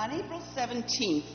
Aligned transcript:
On 0.00 0.10
April 0.12 0.40
17th, 0.56 1.30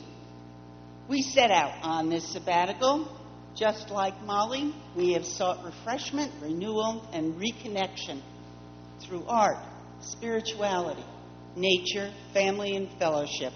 we 1.08 1.22
set 1.22 1.52
out 1.52 1.84
on 1.84 2.10
this 2.10 2.32
sabbatical. 2.32 3.06
Just 3.54 3.90
like 3.90 4.20
Molly, 4.24 4.74
we 4.96 5.12
have 5.12 5.24
sought 5.24 5.64
refreshment, 5.64 6.32
renewal, 6.42 7.08
and 7.12 7.40
reconnection 7.40 8.20
through 8.98 9.24
art, 9.28 9.64
spirituality, 10.00 11.04
nature, 11.54 12.12
family, 12.34 12.74
and 12.74 12.88
fellowship. 12.98 13.52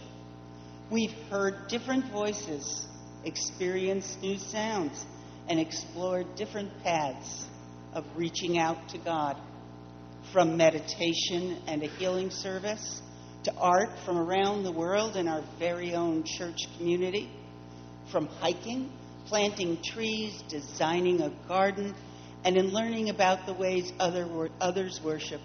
We've 0.93 1.17
heard 1.29 1.67
different 1.67 2.13
voices, 2.13 2.87
experienced 3.25 4.23
new 4.23 4.39
sounds, 4.39 5.05
and 5.49 5.59
explored 5.59 6.37
different 6.37 6.85
paths 6.85 7.49
of 7.95 8.05
reaching 8.15 8.61
out 8.61 8.91
to 8.91 8.99
God. 8.99 9.37
From 10.33 10.57
meditation 10.57 11.65
and 11.67 11.83
a 11.83 11.89
healing 11.89 12.31
service 12.31 13.03
to 13.45 13.55
art 13.55 13.89
from 14.05 14.19
around 14.19 14.65
the 14.65 14.73
world 14.73 15.17
in 15.17 15.27
our 15.27 15.43
very 15.59 15.95
own 15.95 16.25
church 16.25 16.59
community, 16.77 17.31
from 18.13 18.27
hiking, 18.27 18.93
planting 19.27 19.83
trees, 19.83 20.43
designing 20.49 21.23
a 21.23 21.31
garden, 21.49 21.95
and 22.45 22.57
in 22.57 22.69
learning 22.69 23.09
about 23.09 23.47
the 23.47 23.55
ways 23.55 23.93
other, 23.99 24.51
others 24.61 25.01
worship, 25.03 25.41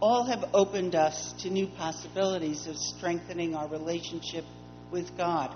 all 0.00 0.24
have 0.24 0.50
opened 0.54 0.94
us 0.94 1.34
to 1.38 1.50
new 1.50 1.66
possibilities 1.66 2.66
of 2.66 2.76
strengthening 2.76 3.54
our 3.54 3.68
relationship 3.68 4.44
with 4.90 5.16
God. 5.16 5.54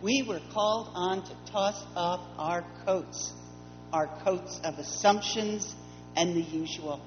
We 0.00 0.24
were 0.26 0.40
called 0.52 0.90
on 0.94 1.24
to 1.24 1.52
toss 1.52 1.84
off 1.94 2.20
our 2.38 2.64
coats, 2.84 3.32
our 3.92 4.06
coats 4.24 4.60
of 4.64 4.78
assumptions 4.78 5.74
and 6.16 6.34
the 6.34 6.40
usual, 6.40 7.00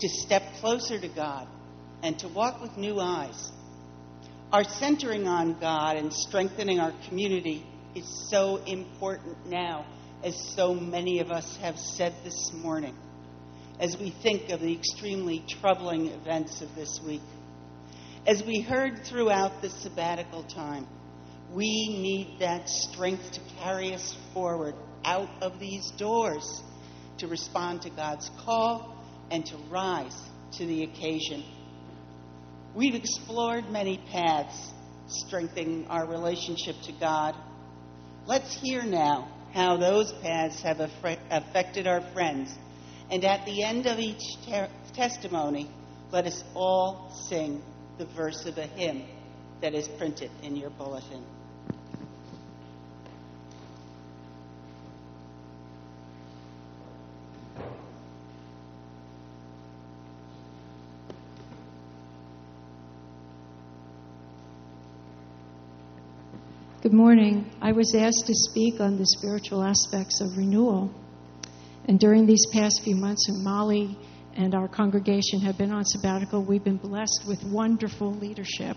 to 0.00 0.08
step 0.08 0.42
closer 0.60 0.98
to 0.98 1.08
God 1.08 1.46
and 2.02 2.18
to 2.18 2.28
walk 2.28 2.60
with 2.60 2.76
new 2.76 2.98
eyes. 3.00 3.50
Our 4.52 4.64
centering 4.64 5.26
on 5.28 5.60
God 5.60 5.96
and 5.96 6.12
strengthening 6.12 6.80
our 6.80 6.92
community 7.08 7.66
is 7.94 8.28
so 8.30 8.56
important 8.56 9.46
now, 9.46 9.86
as 10.24 10.36
so 10.54 10.74
many 10.74 11.20
of 11.20 11.30
us 11.30 11.56
have 11.60 11.78
said 11.78 12.14
this 12.24 12.52
morning, 12.52 12.96
as 13.78 13.96
we 13.96 14.10
think 14.22 14.50
of 14.50 14.60
the 14.60 14.72
extremely 14.72 15.44
troubling 15.48 16.08
events 16.08 16.60
of 16.62 16.74
this 16.74 17.00
week. 17.06 17.22
As 18.26 18.42
we 18.42 18.60
heard 18.60 19.04
throughout 19.04 19.62
the 19.62 19.70
sabbatical 19.70 20.44
time, 20.44 20.86
we 21.52 21.88
need 21.88 22.36
that 22.40 22.68
strength 22.68 23.32
to 23.32 23.40
carry 23.60 23.94
us 23.94 24.16
forward 24.34 24.74
out 25.04 25.30
of 25.42 25.58
these 25.58 25.90
doors, 25.96 26.62
to 27.18 27.26
respond 27.26 27.82
to 27.82 27.90
God's 27.90 28.30
call, 28.44 28.96
and 29.30 29.44
to 29.46 29.56
rise 29.70 30.16
to 30.52 30.66
the 30.66 30.82
occasion. 30.84 31.44
We've 32.74 32.94
explored 32.94 33.68
many 33.70 33.98
paths 34.12 34.72
strengthening 35.08 35.88
our 35.88 36.06
relationship 36.06 36.76
to 36.84 36.92
God. 36.92 37.34
Let's 38.26 38.54
hear 38.54 38.82
now 38.84 39.28
how 39.52 39.76
those 39.76 40.12
paths 40.22 40.62
have 40.62 40.78
affected 40.78 41.88
our 41.88 42.00
friends. 42.12 42.56
And 43.10 43.24
at 43.24 43.44
the 43.44 43.64
end 43.64 43.86
of 43.86 43.98
each 43.98 44.22
ter- 44.46 44.68
testimony, 44.94 45.68
let 46.12 46.26
us 46.26 46.44
all 46.54 47.10
sing 47.28 47.60
the 47.98 48.06
verse 48.06 48.46
of 48.46 48.56
a 48.56 48.66
hymn 48.66 49.04
that 49.60 49.74
is 49.74 49.88
printed 49.88 50.30
in 50.42 50.54
your 50.54 50.70
bulletin. 50.70 51.24
Good 66.90 66.96
morning. 66.96 67.48
I 67.62 67.70
was 67.70 67.94
asked 67.94 68.26
to 68.26 68.34
speak 68.34 68.80
on 68.80 68.98
the 68.98 69.06
spiritual 69.06 69.62
aspects 69.62 70.20
of 70.20 70.36
renewal. 70.36 70.90
And 71.84 72.00
during 72.00 72.26
these 72.26 72.44
past 72.52 72.82
few 72.82 72.96
months, 72.96 73.28
when 73.28 73.44
Molly 73.44 73.96
and 74.34 74.56
our 74.56 74.66
congregation 74.66 75.38
have 75.42 75.56
been 75.56 75.70
on 75.70 75.84
sabbatical, 75.84 76.42
we've 76.42 76.64
been 76.64 76.78
blessed 76.78 77.22
with 77.28 77.44
wonderful 77.44 78.12
leadership 78.16 78.76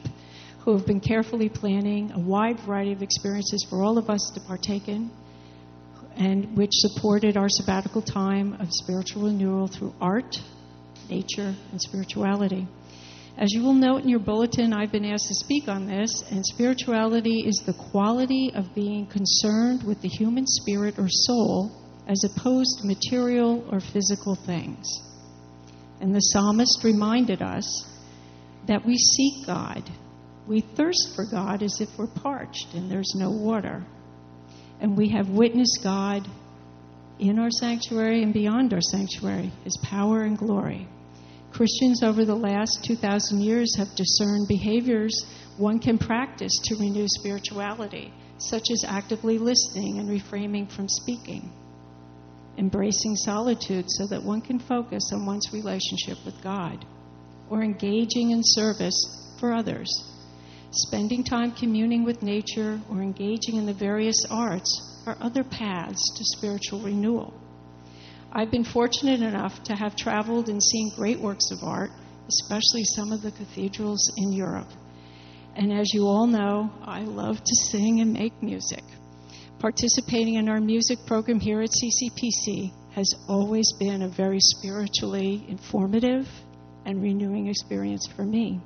who 0.60 0.78
have 0.78 0.86
been 0.86 1.00
carefully 1.00 1.50
planning 1.50 2.12
a 2.12 2.20
wide 2.20 2.60
variety 2.60 2.92
of 2.92 3.02
experiences 3.02 3.66
for 3.68 3.84
all 3.84 3.98
of 3.98 4.12
us 4.12 4.32
to 4.36 4.42
partake 4.42 4.88
in, 4.88 5.10
and 6.16 6.56
which 6.56 6.70
supported 6.72 7.36
our 7.36 7.50
sabbatical 7.50 8.04
time 8.04 8.54
of 8.60 8.68
spiritual 8.70 9.24
renewal 9.24 9.66
through 9.66 9.92
art, 10.00 10.40
nature, 11.10 11.56
and 11.72 11.82
spirituality. 11.82 12.68
As 13.36 13.52
you 13.52 13.64
will 13.64 13.74
note 13.74 14.04
in 14.04 14.10
your 14.10 14.20
bulletin, 14.20 14.74
I've 14.74 14.92
been 14.92 15.06
asked 15.06 15.28
to 15.28 15.34
speak 15.34 15.68
on 15.68 15.88
this, 15.88 16.24
and 16.30 16.46
spirituality 16.46 17.40
is 17.48 17.64
the 17.66 17.74
quality 17.74 18.52
of 18.54 18.76
being 18.76 19.08
concerned 19.08 19.84
with 19.84 20.02
the 20.02 20.08
human 20.08 20.46
spirit 20.46 21.00
or 21.00 21.08
soul 21.10 21.72
as 22.08 22.24
opposed 22.24 22.80
to 22.80 22.88
material 22.88 23.68
or 23.72 23.80
physical 23.80 24.36
things. 24.36 24.88
And 26.00 26.14
the 26.14 26.20
psalmist 26.20 26.84
reminded 26.84 27.42
us 27.42 27.86
that 28.68 28.86
we 28.86 28.98
seek 28.98 29.48
God. 29.48 29.90
We 30.48 30.62
thirst 30.62 31.16
for 31.16 31.26
God 31.26 31.64
as 31.64 31.82
if 31.82 31.90
we're 31.98 32.08
parched 32.08 32.74
and 32.76 32.92
there's 32.92 33.14
no 33.16 33.32
water. 33.32 33.84
And 34.80 34.96
we 34.96 35.10
have 35.10 35.30
witnessed 35.30 35.80
God 35.82 36.28
in 37.20 37.40
our 37.40 37.50
sanctuary 37.50 38.22
and 38.22 38.34
beyond 38.34 38.74
our 38.74 38.82
sanctuary, 38.82 39.52
His 39.64 39.78
power 39.78 40.22
and 40.24 40.38
glory. 40.38 40.88
Christians 41.54 42.02
over 42.02 42.26
the 42.26 42.36
last 42.36 42.84
2,000 42.84 43.40
years 43.40 43.76
have 43.78 43.96
discerned 43.96 44.48
behaviors 44.48 45.14
one 45.58 45.78
can 45.78 46.00
practice 46.00 46.60
to 46.64 46.76
renew 46.76 47.06
spirituality, 47.08 48.12
such 48.40 48.72
as 48.72 48.84
actively 48.88 49.38
listening 49.38 50.00
and 50.00 50.10
refraining 50.10 50.66
from 50.66 50.90
speaking, 50.90 51.52
embracing 52.58 53.16
solitude 53.16 53.86
so 53.88 54.08
that 54.08 54.24
one 54.24 54.42
can 54.42 54.58
focus 54.58 55.12
on 55.14 55.28
one's 55.28 55.54
relationship 55.54 56.18
with 56.26 56.42
God, 56.42 56.84
or 57.52 57.62
engaging 57.62 58.32
in 58.32 58.42
service 58.42 59.36
for 59.40 59.54
others. 59.54 59.90
Spending 60.72 61.24
time 61.24 61.52
communing 61.52 62.04
with 62.04 62.24
nature 62.24 62.82
or 62.90 63.04
engaging 63.04 63.58
in 63.58 63.68
the 63.68 63.76
various 63.76 64.26
arts 64.32 65.04
are 65.06 65.18
other 65.22 65.44
paths 65.44 66.02
to 66.18 66.38
spiritual 66.38 66.80
renewal. 66.80 67.32
I've 68.36 68.50
been 68.50 68.64
fortunate 68.64 69.22
enough 69.22 69.62
to 69.66 69.76
have 69.76 69.96
traveled 69.96 70.50
and 70.50 70.62
seen 70.62 70.92
great 70.96 71.20
works 71.20 71.52
of 71.52 71.64
art, 71.64 71.92
especially 72.28 72.84
some 72.84 73.12
of 73.12 73.22
the 73.22 73.30
cathedrals 73.30 74.12
in 74.18 74.34
Europe. 74.34 74.70
And 75.56 75.72
as 75.72 75.94
you 75.94 76.08
all 76.08 76.26
know, 76.26 76.72
I 76.84 77.02
love 77.02 77.38
to 77.38 77.56
sing 77.56 78.02
and 78.02 78.12
make 78.12 78.42
music. 78.42 78.84
Participating 79.60 80.34
in 80.34 80.50
our 80.50 80.60
music 80.60 80.98
program 81.06 81.40
here 81.40 81.62
at 81.62 81.70
CCPC 81.70 82.74
has 82.96 83.14
always 83.30 83.72
been 83.78 84.02
a 84.02 84.10
very 84.10 84.40
spiritually 84.40 85.46
informative 85.48 86.28
and 86.86 87.04
renewing 87.04 87.50
experience 87.50 88.08
for 88.16 88.24
me. 88.24 88.60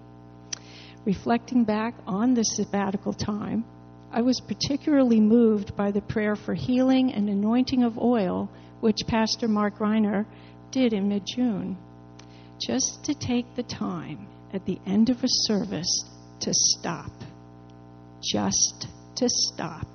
Reflecting 1.04 1.66
back 1.66 1.94
on 2.08 2.34
this 2.34 2.56
sabbatical 2.56 3.12
time, 3.12 3.66
I 4.14 4.22
was 4.22 4.40
particularly 4.40 5.20
moved 5.20 5.76
by 5.76 5.92
the 5.92 6.02
prayer 6.02 6.38
for 6.38 6.54
healing 6.54 7.14
and 7.14 7.28
anointing 7.28 7.84
of 7.84 7.98
oil 7.98 8.50
which 8.80 9.08
Pastor 9.08 9.48
Mark 9.48 9.80
Reiner 9.80 10.26
did 10.72 10.94
in 10.94 11.08
mid 11.08 11.24
June, 11.26 11.78
just 12.60 13.04
to 13.06 13.14
take 13.14 13.56
the 13.56 13.64
time 13.64 14.28
at 14.54 14.66
the 14.66 14.80
end 14.86 15.10
of 15.10 15.24
a 15.24 15.28
service 15.28 16.06
to 16.42 16.54
stop, 16.54 17.12
just 18.22 18.88
to 19.16 19.28
stop 19.30 19.88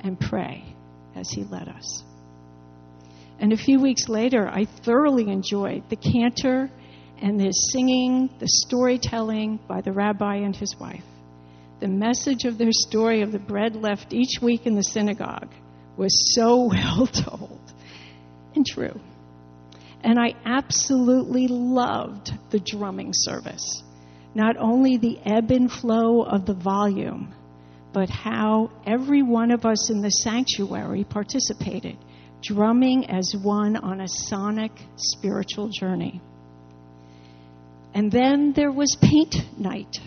and 0.00 0.18
pray 0.18 0.64
as 1.14 1.30
he 1.30 1.44
led 1.44 1.68
us. 1.68 2.02
And 3.40 3.52
a 3.52 3.56
few 3.56 3.80
weeks 3.80 4.08
later, 4.08 4.48
I 4.48 4.64
thoroughly 4.64 5.30
enjoyed 5.30 5.88
the 5.88 5.96
cantor 5.96 6.70
and 7.20 7.38
the 7.38 7.52
singing, 7.52 8.30
the 8.38 8.48
storytelling 8.48 9.60
by 9.68 9.80
the 9.80 9.92
rabbi 9.92 10.36
and 10.36 10.56
his 10.56 10.74
wife. 10.78 11.04
The 11.80 11.88
message 11.88 12.44
of 12.44 12.58
their 12.58 12.72
story 12.72 13.22
of 13.22 13.30
the 13.30 13.38
bread 13.38 13.76
left 13.76 14.12
each 14.12 14.40
week 14.42 14.66
in 14.66 14.74
the 14.74 14.82
synagogue 14.82 15.52
was 15.96 16.34
so 16.34 16.64
well 16.72 17.06
told 17.06 17.57
and 18.58 18.66
true. 18.66 19.00
And 20.02 20.18
I 20.18 20.34
absolutely 20.44 21.46
loved 21.48 22.32
the 22.50 22.60
drumming 22.60 23.12
service. 23.12 23.82
Not 24.34 24.56
only 24.56 24.96
the 24.96 25.18
ebb 25.24 25.50
and 25.50 25.70
flow 25.70 26.22
of 26.22 26.44
the 26.44 26.54
volume, 26.54 27.34
but 27.92 28.10
how 28.10 28.70
every 28.86 29.22
one 29.22 29.50
of 29.50 29.64
us 29.64 29.90
in 29.90 30.02
the 30.02 30.10
sanctuary 30.10 31.04
participated, 31.04 31.96
drumming 32.42 33.06
as 33.10 33.34
one 33.40 33.76
on 33.76 34.00
a 34.00 34.08
sonic 34.08 34.72
spiritual 34.96 35.68
journey. 35.68 36.20
And 37.94 38.12
then 38.12 38.52
there 38.54 38.70
was 38.72 38.96
paint 39.00 39.34
night. 39.58 39.98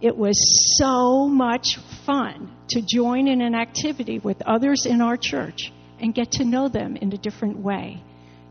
It 0.00 0.16
was 0.16 0.78
so 0.78 1.28
much 1.28 1.76
fun 2.06 2.52
to 2.68 2.80
join 2.80 3.28
in 3.28 3.40
an 3.40 3.54
activity 3.54 4.18
with 4.18 4.40
others 4.46 4.86
in 4.86 5.00
our 5.00 5.16
church 5.16 5.72
and 6.00 6.14
get 6.14 6.32
to 6.32 6.44
know 6.44 6.68
them 6.68 6.96
in 6.96 7.12
a 7.12 7.18
different 7.18 7.58
way. 7.58 8.02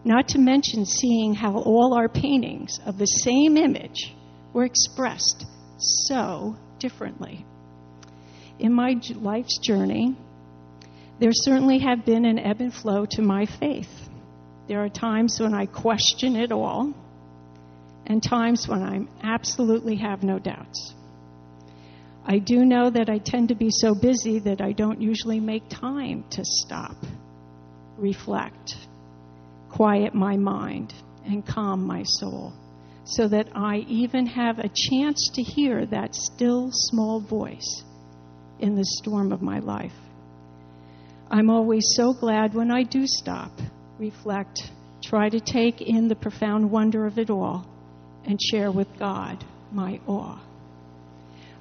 Not 0.03 0.29
to 0.29 0.39
mention 0.39 0.85
seeing 0.85 1.33
how 1.33 1.57
all 1.57 1.93
our 1.93 2.09
paintings 2.09 2.79
of 2.85 2.97
the 2.97 3.05
same 3.05 3.57
image 3.57 4.15
were 4.53 4.65
expressed 4.65 5.45
so 5.77 6.55
differently. 6.79 7.45
In 8.59 8.73
my 8.73 8.95
life's 9.15 9.59
journey, 9.59 10.15
there 11.19 11.31
certainly 11.33 11.79
have 11.79 12.05
been 12.05 12.25
an 12.25 12.39
ebb 12.39 12.61
and 12.61 12.73
flow 12.73 13.05
to 13.11 13.21
my 13.21 13.45
faith. 13.45 14.09
There 14.67 14.83
are 14.83 14.89
times 14.89 15.39
when 15.39 15.53
I 15.53 15.65
question 15.65 16.35
it 16.35 16.51
all, 16.51 16.93
and 18.05 18.21
times 18.21 18.67
when 18.67 18.81
I 18.83 18.99
absolutely 19.23 19.97
have 19.97 20.23
no 20.23 20.39
doubts. 20.39 20.93
I 22.25 22.39
do 22.39 22.65
know 22.65 22.89
that 22.89 23.09
I 23.09 23.19
tend 23.19 23.49
to 23.49 23.55
be 23.55 23.69
so 23.69 23.95
busy 23.95 24.39
that 24.39 24.61
I 24.61 24.73
don't 24.73 25.01
usually 25.01 25.39
make 25.39 25.69
time 25.69 26.25
to 26.31 26.43
stop, 26.43 26.95
reflect, 27.97 28.75
quiet 29.69 30.13
my 30.13 30.37
mind, 30.37 30.93
and 31.25 31.45
calm 31.45 31.85
my 31.85 32.03
soul 32.03 32.53
so 33.09 33.27
that 33.27 33.47
I 33.55 33.77
even 33.87 34.25
have 34.25 34.59
a 34.59 34.69
chance 34.73 35.29
to 35.35 35.41
hear 35.41 35.85
that 35.85 36.13
still 36.13 36.69
small 36.71 37.21
voice 37.21 37.83
in 38.59 38.75
the 38.75 38.83
storm 38.83 39.31
of 39.31 39.41
my 39.41 39.59
life. 39.59 39.93
I'm 41.31 41.49
always 41.49 41.93
so 41.95 42.13
glad 42.13 42.53
when 42.53 42.69
I 42.69 42.83
do 42.83 43.07
stop, 43.07 43.51
reflect, 43.97 44.71
try 45.01 45.29
to 45.29 45.39
take 45.39 45.81
in 45.81 46.07
the 46.07 46.15
profound 46.15 46.69
wonder 46.69 47.05
of 47.05 47.17
it 47.17 47.29
all, 47.29 47.65
and 48.25 48.41
share 48.41 48.71
with 48.71 48.87
God 48.99 49.43
my 49.71 49.99
awe. 50.05 50.39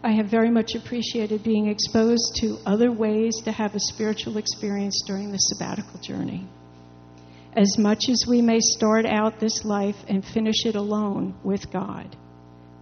I 0.06 0.12
have 0.12 0.26
very 0.26 0.52
much 0.52 0.76
appreciated 0.76 1.42
being 1.42 1.66
exposed 1.66 2.36
to 2.36 2.58
other 2.64 2.92
ways 2.92 3.40
to 3.44 3.50
have 3.50 3.74
a 3.74 3.80
spiritual 3.80 4.36
experience 4.36 5.02
during 5.04 5.32
the 5.32 5.38
sabbatical 5.38 5.98
journey. 5.98 6.46
As 7.56 7.76
much 7.76 8.08
as 8.08 8.24
we 8.24 8.40
may 8.40 8.60
start 8.60 9.04
out 9.04 9.40
this 9.40 9.64
life 9.64 9.96
and 10.06 10.24
finish 10.24 10.64
it 10.64 10.76
alone 10.76 11.34
with 11.42 11.72
God, 11.72 12.14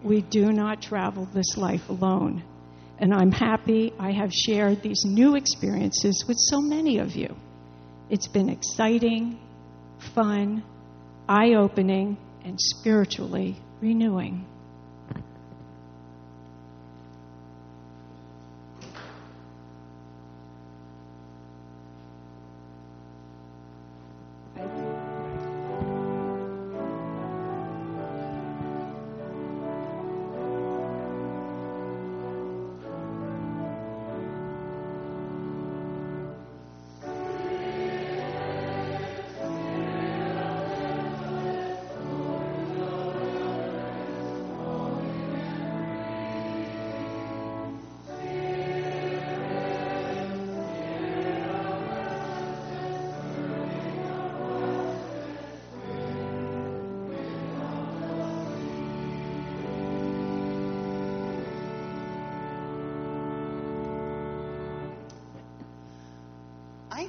we 0.03 0.21
do 0.21 0.53
not 0.53 0.83
travel 0.83 1.27
this 1.33 1.57
life 1.57 1.89
alone. 1.89 2.45
And 2.99 3.15
I'm 3.15 3.33
happy 3.33 3.95
I 3.99 4.13
have 4.13 4.31
shared 4.31 4.83
these 4.83 5.07
new 5.07 5.35
experiences 5.35 6.27
with 6.29 6.37
so 6.39 6.61
many 6.61 6.99
of 6.99 7.17
you. 7.17 7.35
It's 8.11 8.29
been 8.29 8.51
exciting, 8.51 9.39
fun, 10.15 10.63
eye 11.27 11.55
opening, 11.55 12.19
and 12.45 12.61
spiritually 12.61 13.57
renewing. 13.81 14.45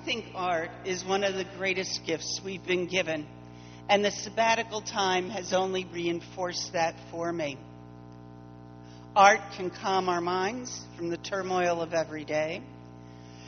Think 0.05 0.25
art 0.35 0.69
is 0.85 1.03
one 1.03 1.23
of 1.23 1.33
the 1.33 1.45
greatest 1.57 2.01
gifts 2.05 2.39
we've 2.45 2.65
been 2.65 2.87
given, 2.87 3.25
and 3.89 4.05
the 4.05 4.11
sabbatical 4.11 4.81
time 4.81 5.31
has 5.31 5.51
only 5.51 5.83
reinforced 5.85 6.73
that 6.73 6.95
for 7.09 7.33
me. 7.33 7.57
Art 9.15 9.39
can 9.57 9.71
calm 9.71 10.07
our 10.07 10.21
minds 10.21 10.79
from 10.95 11.09
the 11.09 11.17
turmoil 11.17 11.81
of 11.81 11.93
every 11.93 12.23
day, 12.23 12.61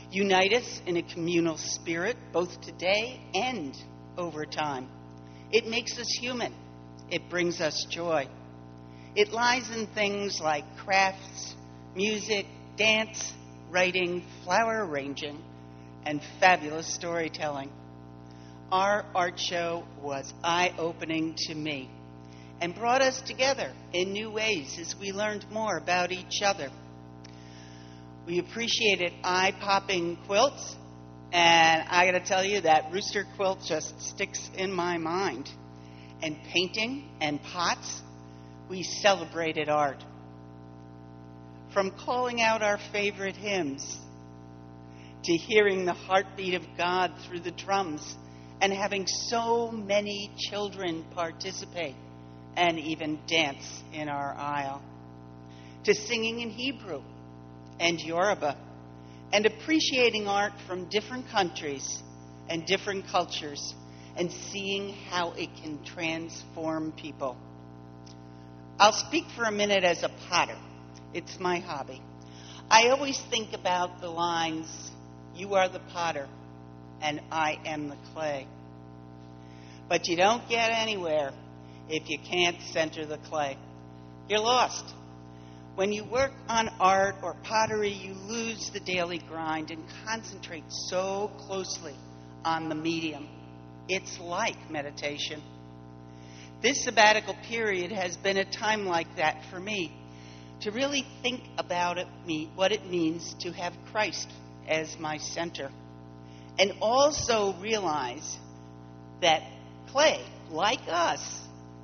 unite 0.10 0.52
us 0.54 0.82
in 0.88 0.98
a 0.98 1.04
communal 1.04 1.58
spirit, 1.58 2.18
both 2.34 2.60
today 2.62 3.22
and 3.36 3.78
over 4.18 4.44
time. 4.44 4.90
It 5.52 5.68
makes 5.68 6.00
us 6.00 6.10
human, 6.20 6.56
it 7.12 7.30
brings 7.30 7.62
us 7.62 7.86
joy. 7.88 8.28
It 9.16 9.32
lies 9.32 9.70
in 9.70 9.86
things 9.88 10.40
like 10.42 10.64
crafts, 10.78 11.56
music, 11.96 12.48
dance, 12.78 13.34
writing, 13.70 14.26
flower 14.44 14.86
arranging 14.86 15.44
and 16.08 16.22
fabulous 16.40 16.88
storytelling. 16.96 17.70
Our 18.72 19.04
art 19.14 19.38
show 19.38 19.84
was 20.02 20.34
eye 20.42 20.74
opening 20.78 21.36
to 21.48 21.54
me 21.54 21.90
and 22.62 22.74
brought 22.74 23.02
us 23.02 23.22
together 23.22 23.74
in 23.92 24.14
new 24.14 24.32
ways 24.32 24.78
as 24.80 24.96
we 24.98 25.12
learned 25.12 25.46
more 25.52 25.76
about 25.76 26.14
each 26.14 26.42
other. 26.42 26.70
We 28.26 28.40
appreciated 28.40 29.12
eye 29.22 29.54
popping 29.60 30.18
quilts, 30.26 30.78
and 31.34 31.84
I 31.90 32.10
got 32.10 32.18
to 32.18 32.26
tell 32.26 32.44
you, 32.44 32.62
that 32.62 32.94
rooster 32.94 33.26
quilt 33.36 33.60
just 33.68 34.02
sticks 34.02 34.50
in 34.56 34.72
my 34.72 34.98
mind. 34.98 35.50
And 36.22 36.38
painting 36.54 37.10
and 37.20 37.44
pots, 37.44 38.02
we 38.70 38.84
celebrated 38.84 39.68
art. 39.68 40.02
From 41.74 41.92
calling 41.92 42.42
out 42.42 42.62
our 42.64 42.80
favorite 42.94 43.36
hymns 43.36 44.00
to 45.28 45.36
hearing 45.36 45.84
the 45.84 45.94
heartbeat 45.94 46.54
of 46.54 46.64
God 46.78 47.12
through 47.28 47.42
the 47.42 47.52
drums 47.52 48.16
and 48.62 48.72
having 48.72 49.06
so 49.06 49.70
many 49.70 50.32
children 50.38 51.04
participate 51.14 51.96
and 52.56 52.80
even 52.80 53.20
dance 53.28 53.84
in 53.92 54.08
our 54.08 54.34
aisle, 54.36 54.82
to 55.84 55.94
singing 55.94 56.40
in 56.40 56.50
Hebrew 56.50 57.02
and 57.78 58.00
Yoruba, 58.00 58.58
and 59.34 59.46
appreciating 59.46 60.28
art 60.28 60.54
from 60.66 60.88
different 60.90 61.28
countries 61.28 62.02
and 62.48 62.66
different 62.66 63.06
cultures 63.08 63.76
and 64.16 64.32
seeing 64.32 64.94
how 65.10 65.34
it 65.34 65.50
can 65.62 65.84
transform 65.84 66.94
people. 66.94 67.36
I'll 68.80 68.94
speak 68.94 69.26
for 69.36 69.44
a 69.44 69.52
minute 69.52 69.84
as 69.84 70.04
a 70.04 70.10
potter. 70.30 70.58
It's 71.14 71.38
my 71.38 71.60
hobby. 71.60 72.02
I 72.72 72.88
always 72.90 73.20
think 73.30 73.54
about 73.54 74.00
the 74.00 74.10
lines 74.10 74.92
you 75.38 75.56
are 75.56 75.70
the 75.70 75.80
potter, 75.94 76.28
and 77.02 77.22
I 77.32 77.60
am 77.66 77.90
the 77.90 77.98
clay. 78.14 78.48
But 79.88 80.08
you 80.08 80.18
don't 80.18 80.48
get 80.50 80.72
anywhere 80.72 81.32
if 81.90 82.10
you 82.10 82.18
can't 82.20 82.62
center 82.74 83.06
the 83.06 83.18
clay. 83.18 83.58
You're 84.28 84.40
lost. 84.40 84.84
When 85.76 85.94
you 85.94 86.04
work 86.04 86.32
on 86.50 86.70
art 86.80 87.18
or 87.22 87.36
pottery, 87.44 87.92
you 87.92 88.14
lose 88.14 88.72
the 88.74 88.80
daily 88.80 89.20
grind 89.20 89.70
and 89.70 89.84
concentrate 90.06 90.64
so 90.70 91.32
closely 91.38 91.94
on 92.44 92.68
the 92.68 92.76
medium. 92.76 93.28
It's 93.88 94.20
like 94.20 94.72
meditation. 94.72 95.42
This 96.62 96.84
sabbatical 96.84 97.36
period 97.48 97.92
has 97.92 98.18
been 98.18 98.38
a 98.38 98.46
time 98.52 98.86
like 98.88 99.18
that 99.18 99.46
for 99.52 99.60
me 99.60 99.96
to 100.62 100.72
really 100.72 101.06
think 101.22 101.44
about 101.60 102.00
it, 102.00 102.08
what 102.56 102.72
it 102.72 102.86
means 102.88 103.36
to 103.42 103.52
have 103.52 103.74
Christ 103.92 104.28
as 104.68 104.98
my 105.00 105.18
center. 105.18 105.72
And 106.60 106.74
also 106.82 107.54
realize 107.62 108.38
that 109.22 109.44
clay, 109.88 110.26
like 110.50 110.82
us, 110.88 111.42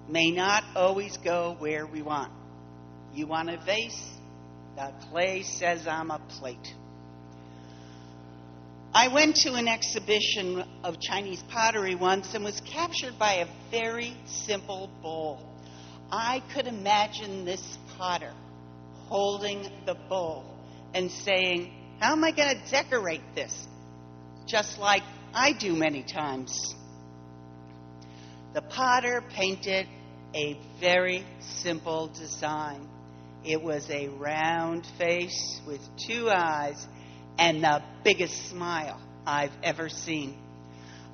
may 0.09 0.31
not 0.31 0.63
always 0.75 1.17
go 1.17 1.55
where 1.59 1.85
we 1.85 2.01
want. 2.01 2.31
You 3.13 3.27
want 3.27 3.49
a 3.49 3.57
vase? 3.63 4.11
The 4.75 4.91
clay 5.09 5.43
says 5.43 5.85
I'm 5.87 6.09
a 6.09 6.19
plate. 6.39 6.73
I 8.95 9.07
went 9.07 9.37
to 9.37 9.53
an 9.53 9.67
exhibition 9.67 10.63
of 10.83 10.99
Chinese 10.99 11.43
pottery 11.49 11.95
once 11.95 12.33
and 12.35 12.43
was 12.43 12.61
captured 12.61 13.17
by 13.17 13.35
a 13.35 13.47
very 13.71 14.15
simple 14.25 14.89
bowl. 15.01 15.39
I 16.11 16.43
could 16.53 16.67
imagine 16.67 17.43
this 17.43 17.77
potter 17.97 18.31
holding 19.07 19.63
the 19.87 19.95
bowl 19.95 20.45
and 20.93 21.09
saying, 21.09 21.73
how 22.03 22.11
am 22.11 22.23
I 22.25 22.31
going 22.31 22.53
to 22.53 22.69
decorate 22.69 23.21
this? 23.33 23.57
Just 24.45 24.77
like 24.77 25.03
I 25.33 25.53
do 25.53 25.73
many 25.73 26.03
times. 26.03 26.75
The 28.53 28.61
potter 28.61 29.23
painted 29.29 29.87
a 30.35 30.59
very 30.81 31.25
simple 31.39 32.07
design. 32.09 32.89
It 33.45 33.63
was 33.63 33.89
a 33.89 34.09
round 34.09 34.85
face 34.97 35.61
with 35.65 35.79
two 36.05 36.29
eyes 36.29 36.85
and 37.39 37.63
the 37.63 37.81
biggest 38.03 38.49
smile 38.49 38.99
I've 39.25 39.53
ever 39.63 39.87
seen. 39.87 40.37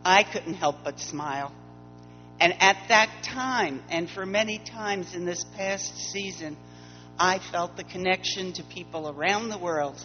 I 0.04 0.24
couldn't 0.24 0.56
help 0.56 0.78
but 0.84 1.00
smile. 1.00 1.54
And 2.40 2.52
at 2.60 2.88
that 2.88 3.28
time, 3.32 3.84
and 3.92 4.10
for 4.10 4.26
many 4.26 4.58
times 4.58 5.14
in 5.14 5.24
this 5.24 5.46
past 5.56 5.96
season, 6.12 6.58
I 7.20 7.38
felt 7.52 7.78
the 7.78 7.84
connection 7.84 8.54
to 8.54 8.64
people 8.64 9.08
around 9.08 9.50
the 9.50 9.60
world 9.60 10.04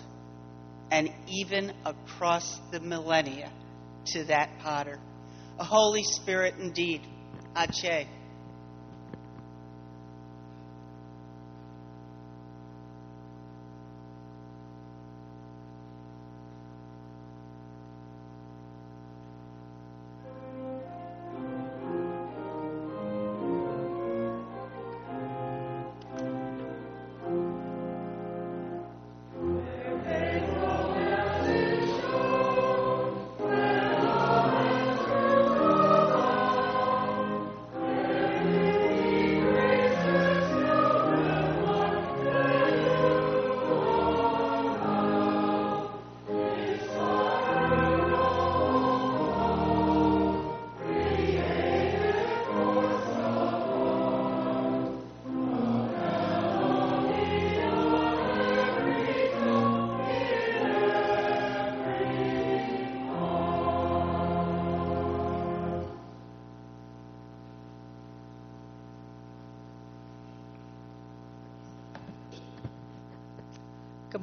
and 0.90 1.10
even 1.28 1.72
across 1.84 2.60
the 2.70 2.80
millennia 2.80 3.50
to 4.06 4.24
that 4.24 4.58
potter. 4.60 4.98
A 5.58 5.64
Holy 5.64 6.02
Spirit 6.02 6.54
indeed. 6.58 7.00
Ache. 7.56 8.08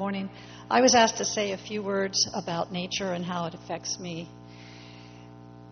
Morning. 0.02 0.32
I 0.68 0.82
was 0.82 0.96
asked 0.96 1.18
to 1.18 1.26
say 1.26 1.52
a 1.52 1.58
few 1.60 1.84
words 1.84 2.28
about 2.34 2.72
nature 2.72 3.14
and 3.14 3.24
how 3.24 3.46
it 3.46 3.54
affects 3.54 4.00
me. 4.00 4.28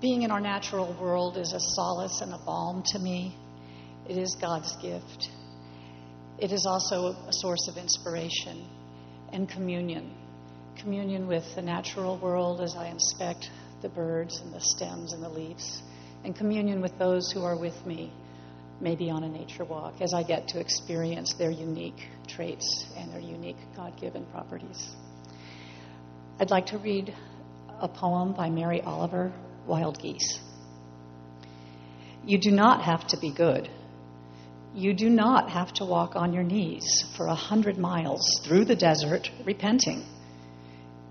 Being 0.02 0.22
in 0.22 0.30
our 0.30 0.40
natural 0.40 0.96
world 1.02 1.36
is 1.36 1.52
a 1.52 1.60
solace 1.60 2.22
and 2.22 2.32
a 2.32 2.38
balm 2.38 2.84
to 2.92 3.00
me. 3.00 3.36
It 4.08 4.20
is 4.20 4.38
God's 4.40 4.76
gift. 4.84 5.30
It 6.38 6.52
is 6.52 6.68
also 6.68 7.16
a 7.28 7.34
source 7.34 7.68
of 7.70 7.78
inspiration 7.78 8.70
and 9.34 9.50
communion. 9.50 10.14
Communion 10.78 11.26
with 11.26 11.56
the 11.56 11.64
natural 11.64 12.20
world 12.20 12.62
as 12.62 12.76
I 12.76 12.90
inspect 12.90 13.50
the 13.82 13.90
birds 13.90 14.42
and 14.42 14.54
the 14.54 14.62
stems 14.62 15.12
and 15.12 15.24
the 15.24 15.30
leaves, 15.30 15.82
and 16.24 16.36
communion 16.36 16.82
with 16.82 16.96
those 17.00 17.32
who 17.32 17.44
are 17.44 17.60
with 17.60 17.84
me 17.84 18.14
maybe 18.82 19.10
on 19.10 19.24
a 19.24 19.30
nature 19.30 19.66
walk 19.66 20.02
as 20.02 20.14
I 20.14 20.24
get 20.24 20.48
to 20.50 20.60
experience 20.60 21.34
their 21.34 21.52
unique 21.52 22.08
traits 22.28 22.86
and 22.96 23.12
their 23.12 23.20
unique 23.20 23.58
God 23.76 24.00
given 24.00 24.26
properties. 24.26 24.90
I'd 26.40 26.52
like 26.52 26.68
to 26.68 26.78
read 26.78 27.14
a 27.82 27.88
poem 27.88 28.34
by 28.34 28.50
Mary 28.50 28.82
Oliver, 28.82 29.34
Wild 29.68 30.00
Geese. 30.00 30.40
You 32.26 32.38
do 32.38 32.52
not 32.52 32.84
have 32.84 33.08
to 33.08 33.18
be 33.18 33.34
good. 33.34 33.70
You 34.74 34.94
do 34.94 35.10
not 35.10 35.50
have 35.50 35.74
to 35.76 35.86
walk 35.86 36.16
on 36.16 36.34
your 36.34 36.44
knees 36.44 37.04
for 37.18 37.28
a 37.28 37.36
hundred 37.36 37.78
miles 37.78 38.40
through 38.46 38.66
the 38.66 38.76
desert 38.76 39.30
repenting. 39.46 40.06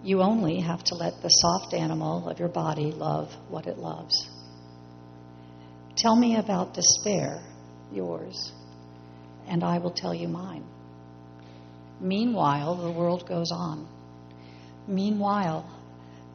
You 0.03 0.23
only 0.23 0.61
have 0.61 0.85
to 0.85 0.95
let 0.95 1.21
the 1.23 1.29
soft 1.29 1.75
animal 1.75 2.29
of 2.29 2.39
your 2.39 2.49
body 2.49 2.93
love 2.93 3.35
what 3.49 3.67
it 3.67 3.79
loves. 3.79 4.29
Tell 5.97 6.15
me 6.15 6.37
about 6.37 6.75
despair 6.75 7.43
yours, 7.93 8.53
and 9.47 9.65
I 9.65 9.79
will 9.79 9.91
tell 9.91 10.15
you 10.15 10.29
mine. 10.29 10.65
Meanwhile, 12.01 12.77
the 12.77 12.91
world 12.91 13.29
goes 13.29 13.51
on. 13.53 13.87
Meanwhile, 14.87 15.69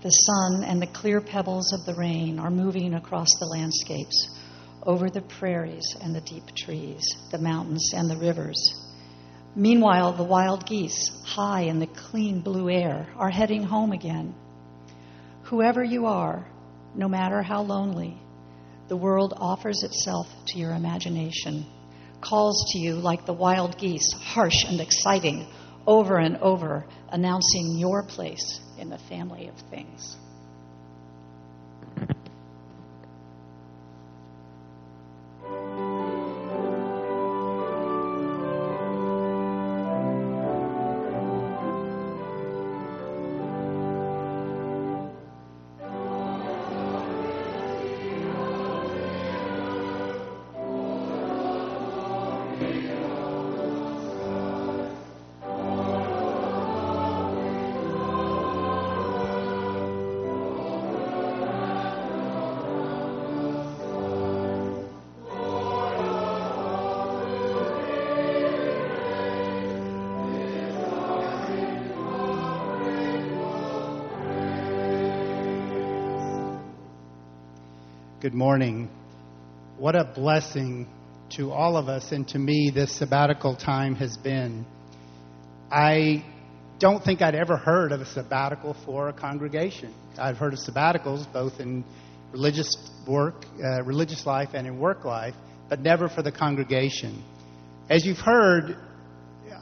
the 0.01 0.09
sun 0.09 0.63
and 0.63 0.81
the 0.81 0.87
clear 0.87 1.21
pebbles 1.21 1.71
of 1.73 1.85
the 1.85 1.95
rain 1.99 2.37
are 2.37 2.51
moving 2.51 2.93
across 2.93 3.29
the 3.39 3.45
landscapes, 3.45 4.29
over 4.85 5.09
the 5.09 5.21
prairies 5.21 5.95
and 6.01 6.13
the 6.13 6.21
deep 6.21 6.43
trees, 6.55 7.03
the 7.31 7.37
mountains 7.37 7.93
and 7.93 8.09
the 8.09 8.17
rivers. 8.17 8.59
Meanwhile, 9.55 10.13
the 10.13 10.23
wild 10.23 10.65
geese, 10.65 11.09
high 11.23 11.61
in 11.61 11.79
the 11.79 11.87
clean 11.87 12.41
blue 12.41 12.69
air, 12.69 13.07
are 13.15 13.29
heading 13.29 13.63
home 13.63 13.91
again. 13.91 14.33
Whoever 15.43 15.83
you 15.83 16.07
are, 16.07 16.45
no 16.95 17.07
matter 17.07 17.41
how 17.41 17.61
lonely, 17.61 18.17
the 18.87 18.97
world 18.97 19.33
offers 19.37 19.83
itself 19.83 20.27
to 20.47 20.57
your 20.57 20.73
imagination, 20.73 21.65
calls 22.21 22.71
to 22.71 22.79
you 22.79 22.95
like 22.95 23.25
the 23.25 23.33
wild 23.33 23.77
geese, 23.77 24.11
harsh 24.13 24.65
and 24.65 24.79
exciting, 24.79 25.47
over 25.85 26.17
and 26.17 26.37
over, 26.37 26.85
announcing 27.09 27.77
your 27.77 28.03
place 28.03 28.59
in 28.77 28.89
the 28.89 28.97
family 28.97 29.47
of 29.47 29.55
things. 29.69 30.17
Good 78.23 78.33
morning. 78.33 78.87
What 79.77 79.97
a 79.97 80.05
blessing 80.05 80.87
to 81.31 81.51
all 81.51 81.75
of 81.75 81.89
us 81.89 82.13
and 82.13 82.25
to 82.29 82.39
me 82.39 82.71
this 82.73 82.95
sabbatical 82.97 83.57
time 83.57 83.95
has 83.95 84.15
been. 84.15 84.65
I 85.69 86.23
don't 86.79 87.03
think 87.03 87.21
I'd 87.21 87.35
ever 87.35 87.57
heard 87.57 87.91
of 87.91 87.99
a 87.99 88.05
sabbatical 88.05 88.77
for 88.85 89.09
a 89.09 89.13
congregation. 89.13 89.93
I've 90.17 90.37
heard 90.37 90.53
of 90.53 90.59
sabbaticals 90.59 91.33
both 91.33 91.59
in 91.59 91.83
religious 92.31 92.73
work, 93.05 93.45
uh, 93.61 93.83
religious 93.83 94.25
life, 94.25 94.51
and 94.53 94.67
in 94.67 94.79
work 94.79 95.03
life, 95.03 95.35
but 95.67 95.81
never 95.81 96.07
for 96.07 96.21
the 96.21 96.31
congregation. 96.31 97.21
As 97.89 98.05
you've 98.05 98.19
heard, 98.19 98.77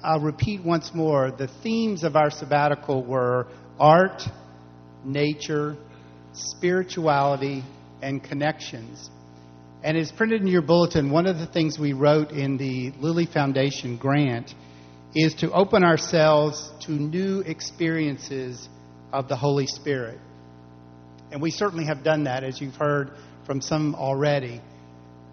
I'll 0.03 0.21
repeat 0.21 0.63
once 0.63 0.93
more 0.93 1.31
the 1.31 1.47
themes 1.63 2.03
of 2.03 2.15
our 2.15 2.29
sabbatical 2.29 3.03
were 3.03 3.47
art, 3.79 4.21
nature, 5.03 5.75
spirituality, 6.33 7.63
and 8.01 8.23
connections. 8.23 9.09
And 9.83 9.97
it's 9.97 10.11
printed 10.11 10.41
in 10.41 10.47
your 10.47 10.61
bulletin. 10.61 11.09
One 11.11 11.25
of 11.25 11.39
the 11.39 11.47
things 11.47 11.79
we 11.79 11.93
wrote 11.93 12.31
in 12.31 12.57
the 12.57 12.91
Lilly 12.99 13.25
Foundation 13.25 13.97
grant 13.97 14.53
is 15.15 15.33
to 15.35 15.51
open 15.51 15.83
ourselves 15.83 16.71
to 16.81 16.91
new 16.91 17.41
experiences 17.41 18.69
of 19.11 19.27
the 19.27 19.35
Holy 19.35 19.67
Spirit. 19.67 20.19
And 21.31 21.41
we 21.41 21.51
certainly 21.51 21.85
have 21.85 22.03
done 22.03 22.25
that, 22.25 22.43
as 22.43 22.61
you've 22.61 22.75
heard 22.75 23.11
from 23.45 23.61
some 23.61 23.95
already. 23.95 24.61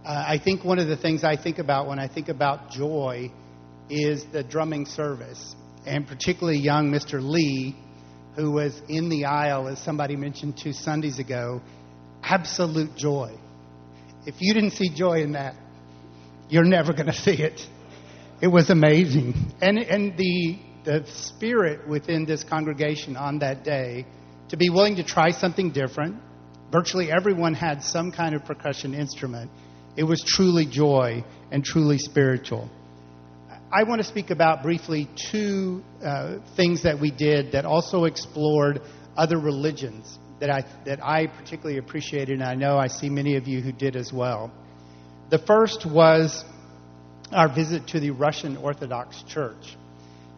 Uh, 0.05 0.25
I 0.27 0.39
think 0.39 0.65
one 0.65 0.79
of 0.79 0.89
the 0.89 0.97
things 0.97 1.25
I 1.25 1.37
think 1.37 1.59
about 1.59 1.87
when 1.87 1.99
I 1.99 2.09
think 2.09 2.29
about 2.29 2.71
joy 2.71 3.31
is 3.91 4.25
the 4.33 4.43
drumming 4.43 4.87
service, 4.87 5.55
and 5.87 6.07
particularly 6.07 6.59
young 6.59 6.91
Mr. 6.91 7.23
Lee, 7.23 7.77
who 8.37 8.53
was 8.53 8.81
in 8.89 9.09
the 9.09 9.25
aisle, 9.25 9.69
as 9.69 9.79
somebody 9.81 10.17
mentioned 10.17 10.57
two 10.57 10.73
Sundays 10.73 11.19
ago, 11.19 11.61
absolute 12.23 12.97
joy. 12.97 13.37
If 14.27 14.37
you 14.41 14.55
didn't 14.55 14.73
see 14.73 14.91
joy 14.91 15.23
in 15.23 15.33
that, 15.33 15.55
you're 16.49 16.65
never 16.65 16.93
going 16.93 17.07
to 17.07 17.13
see 17.13 17.43
it. 17.43 17.61
It 18.41 18.49
was 18.49 18.71
amazing. 18.71 19.35
And, 19.61 19.79
and 19.79 20.17
the, 20.17 20.59
the 20.85 21.07
spirit 21.07 21.89
within 21.89 22.25
this 22.25 22.45
congregation 22.45 23.17
on 23.17 23.41
that 23.41 23.65
day 23.65 24.07
to 24.51 24.57
be 24.57 24.71
willing 24.71 24.97
to 24.97 25.05
try 25.05 25.31
something 25.31 25.73
different. 25.73 26.17
Virtually 26.71 27.11
everyone 27.11 27.55
had 27.55 27.83
some 27.83 28.13
kind 28.13 28.35
of 28.35 28.45
percussion 28.45 28.95
instrument. 28.95 29.51
It 29.97 30.05
was 30.05 30.23
truly 30.23 30.67
joy 30.67 31.25
and 31.51 31.65
truly 31.65 31.99
spiritual. 31.99 32.71
I 33.71 33.83
want 33.83 34.01
to 34.01 34.07
speak 34.07 34.31
about 34.31 34.63
briefly 34.63 35.09
two 35.31 35.83
uh, 36.03 36.39
things 36.57 36.85
that 36.85 37.01
we 37.01 37.11
did 37.11 37.53
that 37.53 37.67
also 37.67 38.05
explored 38.05 38.81
other 39.17 39.39
religions 39.39 40.19
that 40.40 40.50
I, 40.50 40.64
that 40.85 41.04
I 41.04 41.26
particularly 41.26 41.78
appreciated, 41.78 42.40
and 42.40 42.42
I 42.42 42.54
know 42.54 42.78
I 42.78 42.88
see 42.88 43.09
many 43.09 43.37
of 43.37 43.49
you 43.49 43.61
who 43.61 43.73
did 43.73 43.97
as 43.97 44.12
well. 44.12 44.52
The 45.30 45.38
first 45.38 45.85
was 45.85 46.45
our 47.33 47.52
visit 47.52 47.88
to 47.88 48.00
the 48.00 48.11
Russian 48.11 48.57
Orthodox 48.57 49.23
Church. 49.25 49.76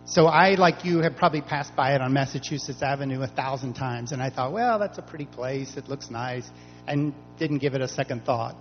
So 0.07 0.26
I, 0.26 0.54
like 0.54 0.85
you, 0.85 1.00
have 1.02 1.16
probably 1.16 1.42
passed 1.42 1.76
by 1.76 1.95
it 1.95 2.00
on 2.00 2.12
Massachusetts 2.12 2.83
Avenue 2.83 3.23
a 3.23 3.28
thousand 3.28 3.75
times, 3.75 4.12
and 4.12 4.21
I 4.21 4.30
thought, 4.30 4.52
well, 4.52 4.78
that's 4.78 4.99
a 4.99 5.02
pretty 5.02 5.26
place. 5.26 5.76
It 5.76 5.88
looks 5.88 6.11
nice, 6.11 6.49
and 6.87 7.14
didn't 7.38 7.59
give 7.59 7.75
it 7.75 7.80
a 7.80 7.88
second 7.88 8.25
thought. 8.25 8.57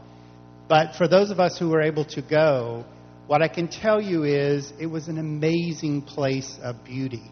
But 0.68 0.96
for 0.96 1.08
those 1.08 1.32
of 1.32 1.40
us 1.40 1.58
who 1.58 1.70
were 1.70 1.82
able 1.82 2.06
to 2.06 2.22
go, 2.22 2.86
what 3.26 3.42
I 3.42 3.48
can 3.48 3.68
tell 3.68 4.00
you 4.00 4.24
is 4.24 4.72
it 4.80 4.86
was 4.86 5.08
an 5.08 5.18
amazing 5.18 6.04
place 6.04 6.58
of 6.62 6.84
beauty. 6.84 7.32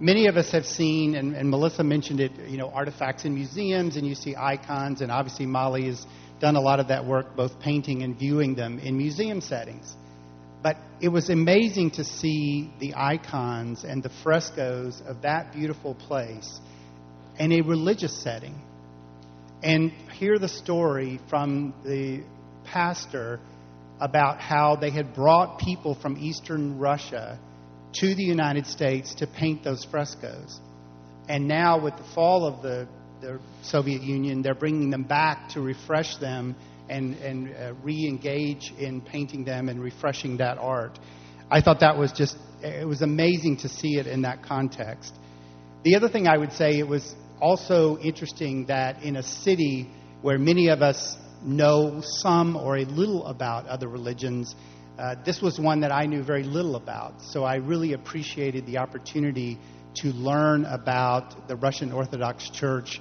Many 0.00 0.26
of 0.26 0.36
us 0.36 0.50
have 0.50 0.66
seen, 0.66 1.14
and, 1.14 1.34
and 1.34 1.48
Melissa 1.48 1.84
mentioned 1.84 2.20
it, 2.20 2.32
you 2.48 2.56
know, 2.56 2.70
artifacts 2.70 3.24
in 3.24 3.34
museums, 3.34 3.96
and 3.96 4.06
you 4.06 4.14
see 4.14 4.34
icons, 4.36 5.00
and 5.00 5.12
obviously 5.12 5.46
Molly 5.46 5.86
has 5.86 6.04
done 6.40 6.56
a 6.56 6.60
lot 6.60 6.80
of 6.80 6.88
that 6.88 7.06
work, 7.06 7.36
both 7.36 7.60
painting 7.60 8.02
and 8.02 8.18
viewing 8.18 8.54
them 8.54 8.78
in 8.80 8.96
museum 8.96 9.40
settings. 9.40 9.94
But 10.62 10.76
it 11.00 11.08
was 11.08 11.30
amazing 11.30 11.92
to 11.92 12.04
see 12.04 12.72
the 12.78 12.94
icons 12.96 13.84
and 13.84 14.02
the 14.02 14.10
frescoes 14.22 15.00
of 15.06 15.22
that 15.22 15.52
beautiful 15.52 15.94
place 15.94 16.60
in 17.38 17.52
a 17.52 17.60
religious 17.62 18.16
setting 18.22 18.60
and 19.62 19.90
hear 20.18 20.38
the 20.38 20.48
story 20.48 21.20
from 21.28 21.74
the 21.84 22.22
pastor 22.64 23.40
about 24.00 24.40
how 24.40 24.76
they 24.76 24.90
had 24.90 25.14
brought 25.14 25.58
people 25.58 25.94
from 25.94 26.16
eastern 26.18 26.78
Russia 26.78 27.38
to 27.94 28.14
the 28.14 28.22
United 28.22 28.66
States 28.66 29.14
to 29.16 29.26
paint 29.26 29.62
those 29.62 29.84
frescoes. 29.84 30.60
And 31.28 31.46
now, 31.46 31.80
with 31.80 31.96
the 31.96 32.04
fall 32.14 32.46
of 32.46 32.62
the, 32.62 32.88
the 33.20 33.38
Soviet 33.62 34.02
Union, 34.02 34.42
they're 34.42 34.54
bringing 34.54 34.90
them 34.90 35.04
back 35.04 35.50
to 35.50 35.60
refresh 35.60 36.16
them 36.16 36.56
and, 36.88 37.14
and 37.16 37.54
uh, 37.54 37.74
re 37.82 38.06
engage 38.06 38.72
in 38.78 39.00
painting 39.00 39.44
them 39.44 39.68
and 39.68 39.80
refreshing 39.80 40.38
that 40.38 40.58
art. 40.58 40.98
I 41.50 41.60
thought 41.60 41.80
that 41.80 41.96
was 41.96 42.12
just, 42.12 42.36
it 42.62 42.86
was 42.86 43.02
amazing 43.02 43.58
to 43.58 43.68
see 43.68 43.98
it 43.98 44.06
in 44.06 44.22
that 44.22 44.42
context. 44.42 45.14
The 45.84 45.96
other 45.96 46.08
thing 46.08 46.26
I 46.26 46.38
would 46.38 46.52
say, 46.52 46.78
it 46.78 46.86
was 46.86 47.14
also 47.40 47.98
interesting 47.98 48.66
that 48.66 49.02
in 49.02 49.16
a 49.16 49.22
city 49.22 49.90
where 50.22 50.38
many 50.38 50.68
of 50.68 50.80
us 50.80 51.16
know 51.44 52.00
some 52.02 52.56
or 52.56 52.78
a 52.78 52.84
little 52.84 53.26
about 53.26 53.66
other 53.66 53.88
religions, 53.88 54.54
uh, 55.02 55.16
this 55.24 55.42
was 55.42 55.58
one 55.58 55.80
that 55.80 55.90
I 55.90 56.06
knew 56.06 56.22
very 56.22 56.44
little 56.44 56.76
about. 56.76 57.22
So 57.22 57.42
I 57.42 57.56
really 57.56 57.92
appreciated 57.92 58.66
the 58.66 58.78
opportunity 58.78 59.58
to 59.96 60.08
learn 60.10 60.64
about 60.64 61.48
the 61.48 61.56
Russian 61.56 61.90
Orthodox 61.90 62.48
Church 62.50 63.00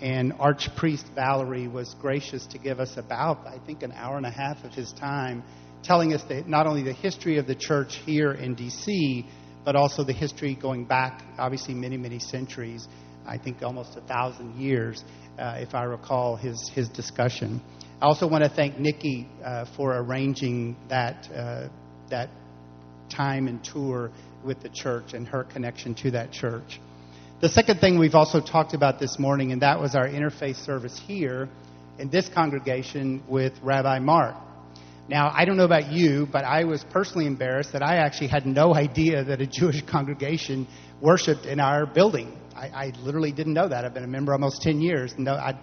and 0.00 0.32
Archpriest 0.34 1.12
Valery 1.12 1.66
was 1.66 1.96
gracious 2.00 2.46
to 2.46 2.58
give 2.58 2.78
us 2.78 2.96
about, 2.96 3.48
I 3.48 3.58
think, 3.66 3.82
an 3.82 3.90
hour 3.90 4.16
and 4.16 4.26
a 4.26 4.30
half 4.30 4.62
of 4.62 4.72
his 4.72 4.92
time, 4.92 5.42
telling 5.82 6.14
us 6.14 6.22
the, 6.22 6.42
not 6.46 6.68
only 6.68 6.84
the 6.84 6.92
history 6.92 7.38
of 7.38 7.48
the 7.48 7.56
church 7.56 7.96
here 8.06 8.30
in 8.30 8.54
D.C., 8.54 9.26
but 9.64 9.74
also 9.74 10.04
the 10.04 10.12
history 10.12 10.54
going 10.54 10.84
back, 10.84 11.20
obviously, 11.36 11.74
many, 11.74 11.96
many 11.96 12.20
centuries. 12.20 12.86
I 13.26 13.38
think 13.38 13.60
almost 13.64 13.96
a 13.96 14.00
thousand 14.02 14.56
years, 14.56 15.04
uh, 15.40 15.56
if 15.58 15.74
I 15.74 15.84
recall 15.84 16.36
his, 16.36 16.70
his 16.74 16.88
discussion. 16.88 17.60
I 18.00 18.06
also 18.06 18.28
want 18.28 18.44
to 18.44 18.50
thank 18.50 18.78
Nikki 18.78 19.28
uh, 19.44 19.64
for 19.76 19.96
arranging 19.96 20.76
that, 20.88 21.28
uh, 21.34 21.68
that 22.10 22.28
time 23.08 23.48
and 23.48 23.62
tour 23.64 24.10
with 24.44 24.62
the 24.62 24.68
church 24.68 25.12
and 25.12 25.26
her 25.28 25.44
connection 25.44 25.94
to 25.96 26.10
that 26.12 26.32
church. 26.32 26.80
The 27.40 27.48
second 27.48 27.80
thing 27.80 27.98
we've 27.98 28.14
also 28.14 28.40
talked 28.40 28.74
about 28.74 29.00
this 29.00 29.18
morning, 29.18 29.52
and 29.52 29.62
that 29.62 29.80
was 29.80 29.94
our 29.94 30.06
interfaith 30.06 30.56
service 30.56 31.00
here 31.06 31.48
in 31.98 32.10
this 32.10 32.28
congregation 32.28 33.22
with 33.28 33.54
Rabbi 33.62 33.98
Mark. 33.98 34.36
Now, 35.08 35.32
I 35.34 35.44
don't 35.44 35.56
know 35.56 35.64
about 35.64 35.90
you, 35.90 36.28
but 36.30 36.44
I 36.44 36.64
was 36.64 36.84
personally 36.84 37.26
embarrassed 37.26 37.72
that 37.72 37.82
I 37.82 37.96
actually 37.96 38.28
had 38.28 38.46
no 38.46 38.74
idea 38.86 39.24
that 39.24 39.40
a 39.40 39.46
Jewish 39.46 39.82
congregation 39.82 40.68
worshiped 41.00 41.46
in 41.46 41.60
our 41.60 41.86
building. 41.86 42.39
I, 42.60 42.66
I 42.66 42.92
literally 43.02 43.32
didn't 43.32 43.54
know 43.54 43.68
that. 43.68 43.84
I've 43.84 43.94
been 43.94 44.04
a 44.04 44.08
member 44.08 44.32
almost 44.32 44.60
10 44.60 44.82
years. 44.82 45.14
No, 45.16 45.32
I, 45.32 45.58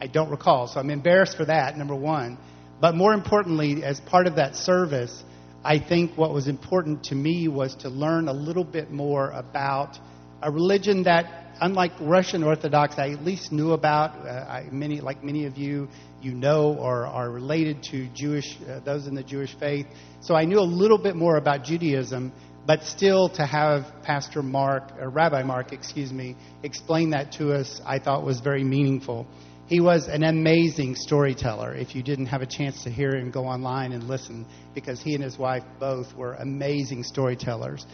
I 0.00 0.08
don't 0.08 0.30
recall. 0.30 0.66
So 0.66 0.80
I'm 0.80 0.90
embarrassed 0.90 1.36
for 1.36 1.44
that, 1.44 1.78
number 1.78 1.94
one. 1.94 2.38
But 2.80 2.96
more 2.96 3.12
importantly, 3.12 3.84
as 3.84 4.00
part 4.00 4.26
of 4.26 4.36
that 4.36 4.56
service, 4.56 5.22
I 5.62 5.78
think 5.78 6.16
what 6.16 6.32
was 6.32 6.48
important 6.48 7.04
to 7.04 7.14
me 7.14 7.46
was 7.46 7.76
to 7.76 7.88
learn 7.88 8.26
a 8.26 8.32
little 8.32 8.64
bit 8.64 8.90
more 8.90 9.30
about 9.30 9.98
a 10.42 10.50
religion 10.50 11.04
that, 11.04 11.54
unlike 11.60 11.92
Russian 12.00 12.42
Orthodox, 12.42 12.98
I 12.98 13.10
at 13.10 13.22
least 13.22 13.52
knew 13.52 13.72
about. 13.72 14.26
Uh, 14.26 14.30
I, 14.30 14.68
many, 14.72 15.00
like 15.00 15.22
many 15.22 15.44
of 15.44 15.56
you, 15.56 15.88
you 16.22 16.32
know 16.32 16.74
or 16.74 17.06
are 17.06 17.30
related 17.30 17.82
to 17.84 18.08
Jewish, 18.14 18.58
uh, 18.68 18.80
those 18.80 19.06
in 19.06 19.14
the 19.14 19.22
Jewish 19.22 19.54
faith. 19.58 19.86
So 20.20 20.34
I 20.34 20.46
knew 20.46 20.58
a 20.58 20.62
little 20.64 20.98
bit 20.98 21.14
more 21.14 21.36
about 21.36 21.64
Judaism, 21.64 22.32
but 22.66 22.84
still 22.84 23.28
to 23.30 23.46
have 23.46 23.86
Pastor 24.02 24.42
Mark, 24.42 24.92
or 25.00 25.08
Rabbi 25.08 25.42
Mark, 25.42 25.72
excuse 25.72 26.12
me, 26.12 26.36
explain 26.62 27.10
that 27.10 27.32
to 27.32 27.52
us, 27.52 27.80
I 27.84 27.98
thought 27.98 28.24
was 28.24 28.40
very 28.40 28.64
meaningful. 28.64 29.26
He 29.66 29.80
was 29.80 30.08
an 30.08 30.24
amazing 30.24 30.96
storyteller. 30.96 31.74
If 31.74 31.94
you 31.94 32.02
didn't 32.02 32.26
have 32.26 32.42
a 32.42 32.46
chance 32.46 32.82
to 32.82 32.90
hear 32.90 33.14
him, 33.14 33.30
go 33.30 33.44
online 33.44 33.92
and 33.92 34.04
listen 34.04 34.44
because 34.74 35.00
he 35.00 35.14
and 35.14 35.22
his 35.22 35.38
wife 35.38 35.62
both 35.78 36.12
were 36.14 36.34
amazing 36.34 37.04
storytellers. 37.04 37.86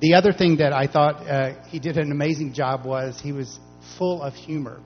The 0.00 0.14
other 0.14 0.32
thing 0.32 0.56
that 0.56 0.72
I 0.72 0.86
thought 0.86 1.26
uh, 1.26 1.62
he 1.66 1.78
did 1.78 1.98
an 1.98 2.12
amazing 2.12 2.54
job 2.54 2.86
was 2.86 3.20
he 3.20 3.32
was 3.32 3.60
full 3.98 4.22
of 4.22 4.34
humor. 4.34 4.80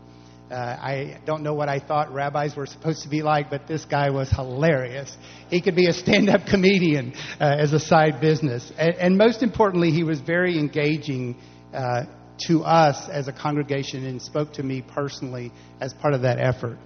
Uh, 0.53 0.55
I 0.55 1.19
don't 1.25 1.43
know 1.43 1.55
what 1.55 1.71
I 1.71 1.79
thought 1.79 2.13
rabbis 2.13 2.55
were 2.55 2.67
supposed 2.67 3.05
to 3.05 3.09
be 3.09 3.23
like, 3.23 3.49
but 3.49 3.67
this 3.67 3.87
guy 3.87 4.11
was 4.11 4.29
hilarious. 4.29 5.17
He 5.49 5.63
could 5.63 5.75
be 5.75 5.87
a 5.87 5.95
stand 5.95 6.29
up 6.29 6.45
comedian 6.47 7.15
uh, 7.41 7.57
as 7.59 7.73
a 7.73 7.81
side 7.81 8.21
business. 8.21 8.71
And, 8.77 8.95
and, 8.97 9.17
most 9.17 9.43
importantly, 9.43 9.91
he 9.91 10.03
was 10.05 10.21
very 10.21 10.59
engaging 10.59 11.37
uh, 11.73 12.05
to 12.49 12.65
us 12.65 13.09
as 13.09 13.29
a 13.29 13.33
congregation 13.33 14.05
and 14.05 14.21
spoke 14.21 14.53
to 14.55 14.63
me 14.63 14.83
personally 14.83 15.53
as 15.81 15.95
part 15.95 16.13
of 16.13 16.21
that 16.23 16.39
effort. 16.39 16.77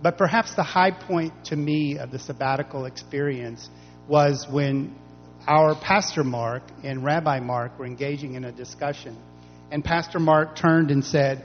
But 0.00 0.16
perhaps 0.16 0.54
the 0.54 0.62
high 0.62 0.92
point 0.92 1.32
to 1.46 1.56
me 1.56 1.98
of 1.98 2.12
the 2.12 2.20
sabbatical 2.20 2.84
experience 2.84 3.70
was 4.06 4.46
when 4.48 4.94
our 5.48 5.74
Pastor 5.74 6.22
Mark 6.22 6.62
and 6.84 7.02
Rabbi 7.02 7.40
Mark 7.40 7.76
were 7.76 7.86
engaging 7.86 8.34
in 8.34 8.44
a 8.44 8.52
discussion. 8.52 9.18
And 9.72 9.84
Pastor 9.84 10.20
Mark 10.20 10.54
turned 10.54 10.92
and 10.92 11.04
said, 11.04 11.44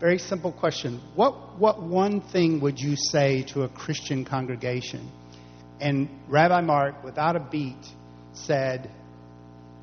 Very 0.00 0.16
simple 0.16 0.50
question. 0.50 0.98
What, 1.14 1.58
what 1.58 1.82
one 1.82 2.22
thing 2.22 2.60
would 2.60 2.80
you 2.80 2.96
say 2.96 3.42
to 3.52 3.64
a 3.64 3.68
Christian 3.68 4.24
congregation? 4.24 5.10
And 5.78 6.08
Rabbi 6.26 6.62
Mark, 6.62 7.04
without 7.04 7.36
a 7.36 7.40
beat, 7.40 7.84
said, 8.32 8.90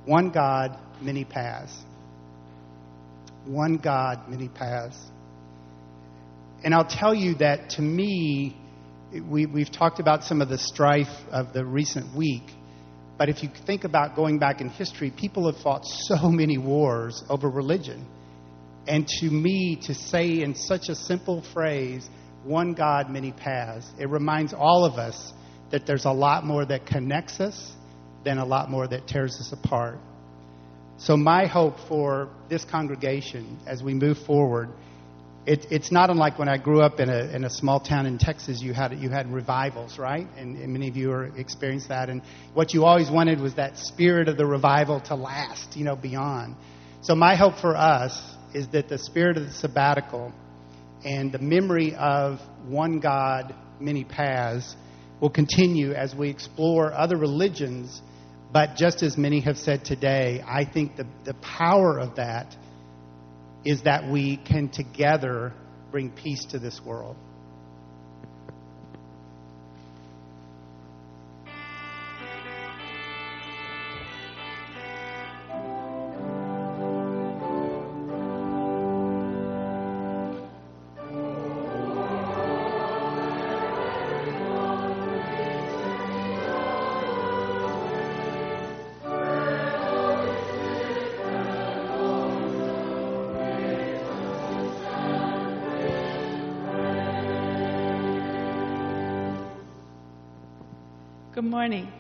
One 0.06 0.32
God, 0.32 0.76
many 1.02 1.24
paths. 1.24 1.78
One 3.46 3.78
God, 3.78 4.28
many 4.28 4.50
paths. 4.50 4.98
And 6.64 6.74
I'll 6.74 6.90
tell 6.90 7.14
you 7.14 7.36
that 7.36 7.70
to 7.72 7.84
me, 7.84 8.58
we, 9.30 9.46
we've 9.46 9.72
talked 9.72 10.00
about 10.00 10.24
some 10.24 10.42
of 10.42 10.50
the 10.50 10.58
strife 10.58 11.16
of 11.30 11.54
the 11.54 11.64
recent 11.64 12.16
week. 12.16 12.44
But 13.20 13.30
if 13.30 13.44
you 13.44 13.50
think 13.68 13.84
about 13.84 14.16
going 14.16 14.40
back 14.40 14.62
in 14.62 14.70
history, 14.70 15.12
people 15.12 15.52
have 15.52 15.62
fought 15.62 15.86
so 15.86 16.32
many 16.32 16.58
wars 16.58 17.24
over 17.30 17.48
religion. 17.48 18.04
And 18.88 19.08
to 19.08 19.30
me, 19.30 19.78
to 19.84 19.93
say 19.93 20.41
in 20.41 20.56
such 20.56 20.89
a 20.89 20.95
simple 20.95 21.41
phrase, 21.54 22.10
one 22.43 22.73
God, 22.73 23.10
many 23.10 23.32
paths, 23.32 23.89
it 24.00 24.10
reminds 24.10 24.54
all 24.54 24.86
of 24.86 24.93
us 24.93 25.34
that 25.71 25.86
there's 25.86 26.06
a 26.06 26.12
lot 26.12 26.45
more 26.45 26.65
that 26.65 26.86
connects 26.86 27.39
us 27.39 27.73
than 28.23 28.38
a 28.38 28.45
lot 28.45 28.69
more 28.69 28.88
that 28.88 29.08
tears 29.08 29.38
us 29.39 29.52
apart. 29.52 30.00
So, 30.97 31.15
my 31.17 31.45
hope 31.45 31.76
for 31.88 32.30
this 32.50 32.65
congregation 32.65 33.60
as 33.67 33.84
we 33.84 33.93
move 33.93 34.17
forward 34.19 34.69
it, 35.47 35.65
it's 35.71 35.93
not 35.93 36.10
unlike 36.10 36.38
when 36.38 36.50
I 36.50 36.58
grew 36.58 36.82
up 36.82 37.00
in 37.00 37.10
a, 37.10 37.34
in 37.34 37.45
a 37.45 37.50
small 37.50 37.80
town 37.80 38.06
in 38.06 38.17
Texas. 38.17 38.62
You 38.62 38.73
had 38.73 38.91
you 39.00 39.10
had 39.10 39.32
revivals, 39.32 39.97
right? 39.97 40.28
And, 40.36 40.58
and 40.58 40.73
many 40.73 40.89
of 40.89 40.97
you 40.97 41.10
are 41.12 41.26
experienced 41.38 41.88
that. 41.88 42.10
And 42.10 42.21
what 42.54 42.73
you 42.73 42.84
always 42.84 43.10
wanted 43.10 43.39
was 43.39 43.56
that 43.56 43.78
spirit 43.78 44.28
of 44.28 44.36
the 44.36 44.45
revival 44.45 45.00
to 45.02 45.15
last, 45.15 45.78
you 45.78 45.86
know, 45.86 45.95
beyond. 45.95 46.58
So 47.00 47.15
my 47.15 47.36
hope 47.36 47.60
for 47.60 47.78
us 47.78 48.21
is 48.54 48.68
that 48.70 48.90
the 48.90 48.98
spirit 48.98 49.38
of 49.38 49.46
the 49.46 49.54
sabbatical 49.54 50.32
and 51.04 51.32
the 51.32 51.40
memory 51.40 51.96
of 51.96 52.40
one 52.68 53.00
God, 53.00 53.54
many 53.80 54.04
paths 54.04 54.76
will 55.22 55.30
continue 55.30 55.94
as 55.94 56.16
we 56.16 56.30
explore 56.30 56.94
other 56.94 57.18
religions. 57.18 58.02
But 58.52 58.76
just 58.76 59.04
as 59.04 59.18
many 59.18 59.42
have 59.42 59.58
said 59.58 59.84
today, 59.86 60.44
I 60.46 60.66
think 60.66 60.96
the, 60.96 61.06
the 61.26 61.34
power 61.36 62.00
of 62.00 62.16
that 62.16 62.56
is 63.66 63.84
that 63.84 64.10
we 64.10 64.38
can 64.38 64.70
together 64.70 65.54
bring 65.92 66.12
peace 66.12 66.46
to 66.52 66.60
this 66.60 66.80
world. 66.86 67.16
Good 101.38 101.45
morning. 101.45 101.91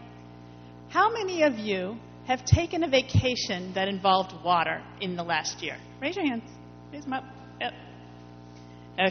How 0.89 1.13
many 1.13 1.43
of 1.43 1.59
you 1.59 1.99
have 2.25 2.43
taken 2.43 2.83
a 2.83 2.87
vacation 2.87 3.71
that 3.75 3.87
involved 3.87 4.33
water 4.43 4.81
in 4.99 5.15
the 5.15 5.21
last 5.21 5.61
year? 5.61 5.77
Raise 6.01 6.15
your 6.15 6.25
hands. 6.25 6.41
Raise 6.91 7.03
them 7.03 7.13
up. 7.13 7.23
Yep. 7.61 7.73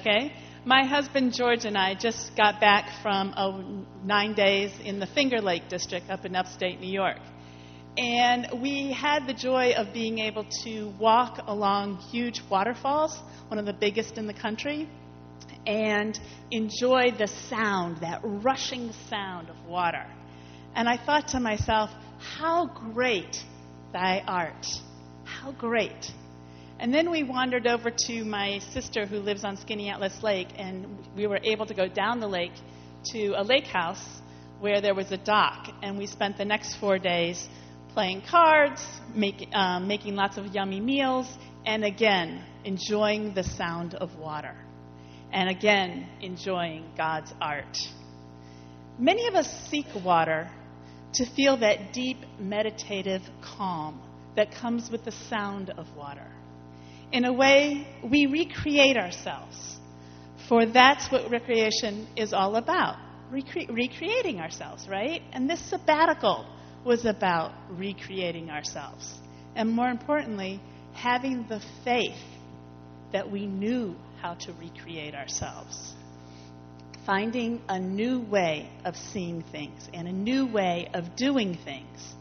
Okay. 0.00 0.32
My 0.64 0.84
husband 0.84 1.32
George 1.32 1.64
and 1.64 1.78
I 1.78 1.94
just 1.94 2.36
got 2.36 2.60
back 2.60 3.00
from 3.04 3.86
nine 4.04 4.34
days 4.34 4.72
in 4.84 4.98
the 4.98 5.06
Finger 5.06 5.40
Lake 5.40 5.68
district 5.68 6.10
up 6.10 6.24
in 6.24 6.34
upstate 6.34 6.80
New 6.80 6.90
York. 6.90 7.20
And 7.96 8.48
we 8.60 8.92
had 8.92 9.28
the 9.28 9.34
joy 9.34 9.74
of 9.76 9.92
being 9.92 10.18
able 10.18 10.44
to 10.64 10.92
walk 10.98 11.38
along 11.46 11.98
huge 11.98 12.42
waterfalls, 12.50 13.16
one 13.46 13.60
of 13.60 13.64
the 13.64 13.72
biggest 13.72 14.18
in 14.18 14.26
the 14.26 14.34
country, 14.34 14.88
and 15.68 16.18
enjoy 16.50 17.12
the 17.16 17.28
sound, 17.48 17.98
that 17.98 18.20
rushing 18.24 18.90
sound 19.08 19.50
of 19.50 19.66
water. 19.66 20.04
And 20.76 20.90
I 20.90 20.98
thought 20.98 21.28
to 21.28 21.40
myself, 21.40 21.90
how 22.18 22.66
great 22.66 23.42
thy 23.94 24.22
art! 24.28 24.66
How 25.24 25.52
great! 25.52 26.12
And 26.78 26.92
then 26.92 27.10
we 27.10 27.22
wandered 27.22 27.66
over 27.66 27.90
to 27.90 28.24
my 28.26 28.58
sister 28.74 29.06
who 29.06 29.20
lives 29.20 29.42
on 29.42 29.56
Skaneateles 29.56 30.22
Lake, 30.22 30.48
and 30.58 30.86
we 31.16 31.26
were 31.26 31.40
able 31.42 31.64
to 31.64 31.72
go 31.72 31.88
down 31.88 32.20
the 32.20 32.28
lake 32.28 32.52
to 33.12 33.32
a 33.38 33.42
lake 33.42 33.64
house 33.64 34.20
where 34.60 34.82
there 34.82 34.94
was 34.94 35.10
a 35.12 35.16
dock. 35.16 35.68
And 35.82 35.96
we 35.96 36.06
spent 36.06 36.36
the 36.36 36.44
next 36.44 36.74
four 36.76 36.98
days 36.98 37.48
playing 37.94 38.24
cards, 38.30 38.84
make, 39.14 39.48
um, 39.54 39.88
making 39.88 40.14
lots 40.14 40.36
of 40.36 40.54
yummy 40.54 40.80
meals, 40.80 41.26
and 41.64 41.86
again, 41.86 42.44
enjoying 42.64 43.32
the 43.32 43.44
sound 43.44 43.94
of 43.94 44.14
water. 44.16 44.54
And 45.32 45.48
again, 45.48 46.06
enjoying 46.20 46.90
God's 46.98 47.32
art. 47.40 47.78
Many 48.98 49.26
of 49.26 49.34
us 49.34 49.50
seek 49.70 49.86
water 50.04 50.50
to 51.16 51.26
feel 51.34 51.58
that 51.58 51.92
deep 51.92 52.18
meditative 52.38 53.22
calm 53.42 54.00
that 54.36 54.52
comes 54.52 54.90
with 54.90 55.04
the 55.04 55.12
sound 55.12 55.70
of 55.70 55.86
water. 55.96 56.26
In 57.12 57.24
a 57.24 57.32
way, 57.32 57.86
we 58.02 58.26
recreate 58.26 58.96
ourselves, 58.96 59.76
for 60.48 60.66
that's 60.66 61.10
what 61.10 61.30
recreation 61.30 62.08
is 62.16 62.32
all 62.32 62.56
about 62.56 62.96
recre- 63.32 63.68
recreating 63.68 64.40
ourselves, 64.40 64.86
right? 64.88 65.22
And 65.32 65.48
this 65.48 65.60
sabbatical 65.70 66.46
was 66.84 67.04
about 67.04 67.52
recreating 67.70 68.50
ourselves. 68.50 69.12
And 69.54 69.70
more 69.70 69.88
importantly, 69.88 70.60
having 70.92 71.46
the 71.48 71.60
faith 71.84 72.20
that 73.12 73.30
we 73.30 73.46
knew 73.46 73.94
how 74.20 74.34
to 74.34 74.52
recreate 74.54 75.14
ourselves. 75.14 75.94
Finding 77.06 77.62
a 77.68 77.78
new 77.78 78.20
way 78.20 78.68
of 78.84 78.96
seeing 78.96 79.44
things 79.52 79.88
and 79.94 80.08
a 80.08 80.12
new 80.12 80.44
way 80.44 80.88
of 80.92 81.14
doing 81.14 81.56
things. 81.64 82.14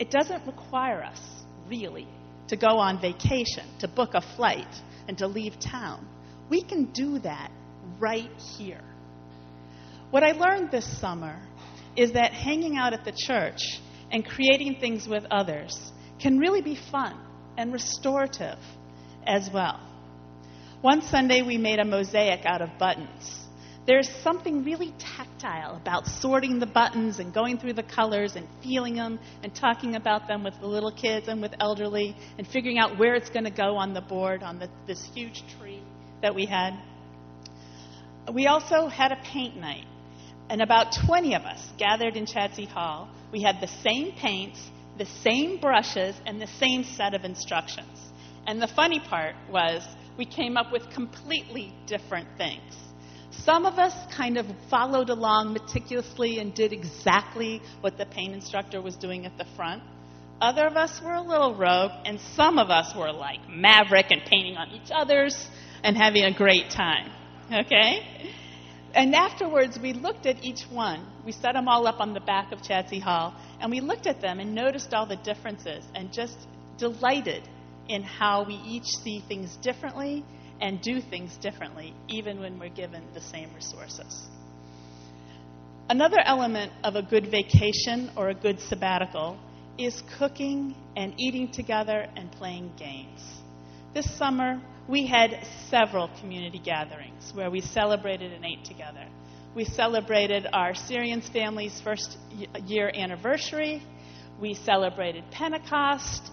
It 0.00 0.10
doesn't 0.10 0.44
require 0.46 1.00
us, 1.04 1.20
really, 1.68 2.08
to 2.48 2.56
go 2.56 2.78
on 2.78 3.00
vacation, 3.00 3.64
to 3.78 3.86
book 3.86 4.10
a 4.14 4.20
flight, 4.20 4.66
and 5.06 5.16
to 5.18 5.28
leave 5.28 5.60
town. 5.60 6.08
We 6.50 6.60
can 6.62 6.86
do 6.86 7.20
that 7.20 7.52
right 8.00 8.30
here. 8.58 8.82
What 10.10 10.24
I 10.24 10.32
learned 10.32 10.72
this 10.72 11.00
summer 11.00 11.40
is 11.96 12.12
that 12.12 12.32
hanging 12.32 12.76
out 12.76 12.92
at 12.92 13.04
the 13.04 13.12
church 13.12 13.80
and 14.10 14.26
creating 14.26 14.80
things 14.80 15.06
with 15.06 15.24
others 15.30 15.92
can 16.20 16.38
really 16.38 16.62
be 16.62 16.76
fun 16.90 17.16
and 17.56 17.72
restorative 17.72 18.58
as 19.24 19.48
well. 19.52 19.80
One 20.80 21.00
Sunday 21.02 21.42
we 21.42 21.58
made 21.58 21.78
a 21.78 21.84
mosaic 21.84 22.44
out 22.44 22.60
of 22.60 22.70
buttons. 22.76 23.45
There's 23.86 24.08
something 24.24 24.64
really 24.64 24.92
tactile 24.98 25.76
about 25.76 26.08
sorting 26.08 26.58
the 26.58 26.66
buttons 26.66 27.20
and 27.20 27.32
going 27.32 27.58
through 27.58 27.74
the 27.74 27.84
colors 27.84 28.34
and 28.34 28.48
feeling 28.60 28.96
them 28.96 29.20
and 29.44 29.54
talking 29.54 29.94
about 29.94 30.26
them 30.26 30.42
with 30.42 30.58
the 30.60 30.66
little 30.66 30.90
kids 30.90 31.28
and 31.28 31.40
with 31.40 31.52
elderly 31.60 32.16
and 32.36 32.48
figuring 32.48 32.78
out 32.78 32.98
where 32.98 33.14
it's 33.14 33.30
going 33.30 33.44
to 33.44 33.50
go 33.50 33.76
on 33.76 33.94
the 33.94 34.00
board 34.00 34.42
on 34.42 34.58
the, 34.58 34.68
this 34.88 35.08
huge 35.14 35.44
tree 35.56 35.80
that 36.20 36.34
we 36.34 36.46
had. 36.46 36.72
We 38.34 38.48
also 38.48 38.88
had 38.88 39.12
a 39.12 39.22
paint 39.22 39.56
night, 39.56 39.86
and 40.50 40.60
about 40.60 40.96
20 41.06 41.36
of 41.36 41.42
us 41.42 41.64
gathered 41.78 42.16
in 42.16 42.26
Chadsey 42.26 42.66
Hall. 42.66 43.08
We 43.30 43.42
had 43.42 43.60
the 43.60 43.68
same 43.68 44.12
paints, 44.18 44.60
the 44.98 45.06
same 45.06 45.60
brushes, 45.60 46.16
and 46.26 46.40
the 46.40 46.48
same 46.48 46.82
set 46.82 47.14
of 47.14 47.22
instructions. 47.24 48.00
And 48.48 48.60
the 48.60 48.66
funny 48.66 48.98
part 48.98 49.36
was 49.48 49.86
we 50.18 50.24
came 50.24 50.56
up 50.56 50.72
with 50.72 50.90
completely 50.90 51.72
different 51.86 52.26
things. 52.36 52.74
Some 53.44 53.66
of 53.66 53.78
us 53.78 53.94
kind 54.14 54.38
of 54.38 54.46
followed 54.70 55.10
along 55.10 55.52
meticulously 55.52 56.38
and 56.38 56.54
did 56.54 56.72
exactly 56.72 57.60
what 57.80 57.98
the 57.98 58.06
paint 58.06 58.34
instructor 58.34 58.80
was 58.80 58.96
doing 58.96 59.26
at 59.26 59.36
the 59.38 59.46
front. 59.56 59.82
Other 60.40 60.66
of 60.66 60.76
us 60.76 61.00
were 61.02 61.14
a 61.14 61.22
little 61.22 61.54
rogue, 61.54 61.92
and 62.04 62.20
some 62.34 62.58
of 62.58 62.70
us 62.70 62.94
were 62.94 63.12
like 63.12 63.48
maverick 63.48 64.06
and 64.10 64.22
painting 64.26 64.56
on 64.56 64.70
each 64.70 64.90
other's 64.94 65.48
and 65.82 65.96
having 65.96 66.24
a 66.24 66.32
great 66.32 66.70
time. 66.70 67.10
Okay? 67.52 68.32
And 68.94 69.14
afterwards, 69.14 69.78
we 69.78 69.92
looked 69.92 70.26
at 70.26 70.44
each 70.44 70.62
one. 70.70 71.06
We 71.24 71.32
set 71.32 71.52
them 71.52 71.68
all 71.68 71.86
up 71.86 72.00
on 72.00 72.14
the 72.14 72.20
back 72.20 72.52
of 72.52 72.62
Chadsey 72.62 73.00
Hall, 73.00 73.34
and 73.60 73.70
we 73.70 73.80
looked 73.80 74.06
at 74.06 74.20
them 74.20 74.40
and 74.40 74.54
noticed 74.54 74.92
all 74.92 75.06
the 75.06 75.16
differences 75.16 75.84
and 75.94 76.12
just 76.12 76.36
delighted 76.78 77.48
in 77.88 78.02
how 78.02 78.44
we 78.44 78.54
each 78.54 78.86
see 78.86 79.22
things 79.28 79.56
differently 79.56 80.24
and 80.60 80.80
do 80.80 81.00
things 81.00 81.36
differently, 81.38 81.94
even 82.08 82.40
when 82.40 82.58
we're 82.58 82.68
given 82.68 83.02
the 83.14 83.20
same 83.20 83.52
resources. 83.54 84.28
Another 85.88 86.18
element 86.24 86.72
of 86.82 86.96
a 86.96 87.02
good 87.02 87.30
vacation 87.30 88.10
or 88.16 88.30
a 88.30 88.34
good 88.34 88.60
sabbatical 88.60 89.38
is 89.78 90.02
cooking 90.18 90.74
and 90.96 91.14
eating 91.18 91.50
together 91.52 92.06
and 92.16 92.32
playing 92.32 92.72
games. 92.76 93.22
This 93.94 94.10
summer, 94.18 94.60
we 94.88 95.06
had 95.06 95.46
several 95.68 96.10
community 96.20 96.58
gatherings 96.58 97.32
where 97.34 97.50
we 97.50 97.60
celebrated 97.60 98.32
and 98.32 98.44
ate 98.44 98.64
together. 98.64 99.06
We 99.54 99.64
celebrated 99.64 100.46
our 100.52 100.74
Syrians 100.74 101.28
family's 101.28 101.80
first 101.80 102.18
year 102.66 102.90
anniversary. 102.94 103.82
We 104.40 104.54
celebrated 104.54 105.24
Pentecost. 105.30 106.30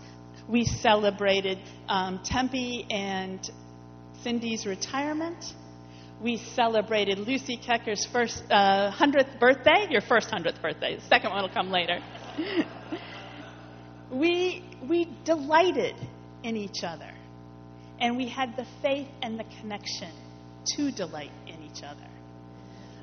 We 0.49 0.65
celebrated 0.65 1.57
um, 1.87 2.21
Tempe 2.25 2.85
and 2.89 3.39
Cindy's 4.23 4.65
retirement. 4.65 5.53
We 6.21 6.37
celebrated 6.37 7.19
Lucy 7.19 7.57
Kecker's 7.57 8.05
first 8.05 8.41
uh, 8.49 8.91
100th 8.91 9.39
birthday, 9.39 9.87
your 9.89 10.01
first 10.01 10.29
100th 10.29 10.61
birthday. 10.61 10.95
The 10.95 11.01
second 11.07 11.31
one 11.31 11.41
will 11.41 11.49
come 11.49 11.69
later. 11.69 11.99
we, 14.11 14.63
we 14.87 15.09
delighted 15.25 15.95
in 16.43 16.55
each 16.55 16.83
other, 16.83 17.11
and 17.99 18.15
we 18.15 18.29
had 18.29 18.55
the 18.55 18.65
faith 18.81 19.07
and 19.21 19.37
the 19.37 19.45
connection 19.59 20.11
to 20.75 20.91
delight 20.91 21.31
in 21.45 21.61
each 21.63 21.83
other. 21.83 22.07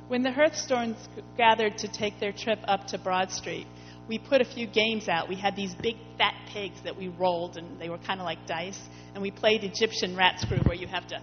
When 0.09 0.23
the 0.23 0.33
Hearthstones 0.33 0.97
gathered 1.37 1.79
to 1.79 1.89
take 1.89 2.19
their 2.19 2.33
trip 2.33 2.59
up 2.67 2.87
to 2.89 2.99
Broad 2.99 3.31
Street, 3.31 3.67
we 4.11 4.19
put 4.19 4.41
a 4.41 4.45
few 4.45 4.67
games 4.67 5.09
out. 5.09 5.29
We 5.29 5.37
had 5.37 5.55
these 5.55 5.73
big 5.73 5.95
fat 6.19 6.35
pigs 6.53 6.83
that 6.83 6.97
we 6.97 7.07
rolled, 7.07 7.57
and 7.57 7.81
they 7.81 7.89
were 7.89 7.99
kind 7.99 8.19
of 8.19 8.25
like 8.25 8.45
dice. 8.45 8.81
And 9.15 9.23
we 9.23 9.31
played 9.31 9.63
Egyptian 9.63 10.17
rat 10.17 10.41
screw, 10.41 10.59
where 10.65 10.75
you 10.75 10.89
have 10.89 11.07
to 11.07 11.23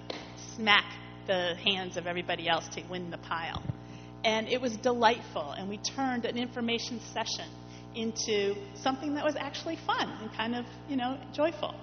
smack 0.56 0.86
the 1.28 1.56
hands 1.66 1.98
of 1.98 2.08
everybody 2.08 2.48
else 2.48 2.66
to 2.70 2.84
win 2.90 3.12
the 3.12 3.18
pile. 3.18 3.62
And 4.24 4.48
it 4.48 4.62
was 4.62 4.78
delightful, 4.78 5.52
and 5.52 5.68
we 5.68 5.80
turned 5.80 6.24
an 6.24 6.38
information 6.38 7.02
session 7.14 7.50
into 7.94 8.56
something 8.76 9.16
that 9.16 9.26
was 9.26 9.36
actually 9.36 9.78
fun 9.86 10.10
and 10.22 10.32
kind 10.32 10.56
of, 10.56 10.64
you 10.88 10.96
know, 10.96 11.18
joyful. 11.34 11.76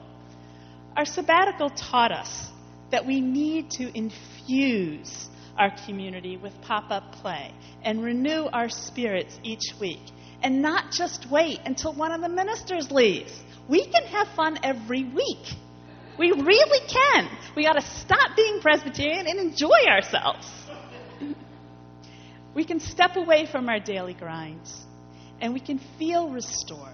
Our 0.97 1.05
sabbatical 1.05 1.69
taught 1.69 2.13
us 2.13 2.49
that 2.91 3.05
we 3.05 3.21
need 3.21 3.71
to 3.73 3.95
infuse 3.95 5.29
our 5.59 5.71
community 5.85 6.39
with 6.39 6.59
pop 6.63 6.91
up 6.91 7.13
play 7.13 7.53
and 7.83 8.03
renew 8.03 8.47
our 8.47 8.71
spirits 8.71 9.39
each 9.43 9.75
week 9.79 10.01
and 10.45 10.61
not 10.61 10.93
just 10.93 11.27
wait 11.31 11.59
until 11.65 11.95
one 11.95 12.13
of 12.13 12.21
the 12.21 12.29
ministers 12.29 12.91
leaves. 12.91 13.33
We 13.67 13.87
can 13.87 14.05
have 14.05 14.29
fun 14.37 14.59
every 14.63 15.03
week. 15.03 15.47
We 16.19 16.31
really 16.33 16.87
can. 16.87 17.31
We 17.57 17.65
got 17.65 17.73
to 17.73 17.83
stop 17.83 18.37
being 18.37 18.61
Presbyterian 18.61 19.27
and 19.27 19.41
enjoy 19.41 19.87
ourselves. 19.89 20.47
We 22.55 22.65
can 22.65 22.79
step 22.79 23.17
away 23.17 23.47
from 23.51 23.71
our 23.71 23.81
daily 23.81 24.13
grinds 24.13 24.85
and 25.41 25.55
we 25.55 25.61
can 25.61 25.81
feel 25.99 26.29
restored 26.29 26.93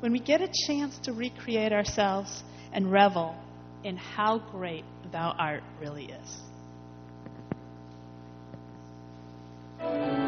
when 0.00 0.12
we 0.12 0.20
get 0.20 0.40
a 0.40 0.48
chance 0.66 0.96
to 1.00 1.12
recreate 1.12 1.72
ourselves 1.72 2.44
and 2.72 2.90
revel 2.90 3.34
in 3.82 3.96
how 3.96 4.38
great 4.38 4.84
thou 5.10 5.34
art 5.36 5.64
really 5.80 6.12
is. 9.80 10.27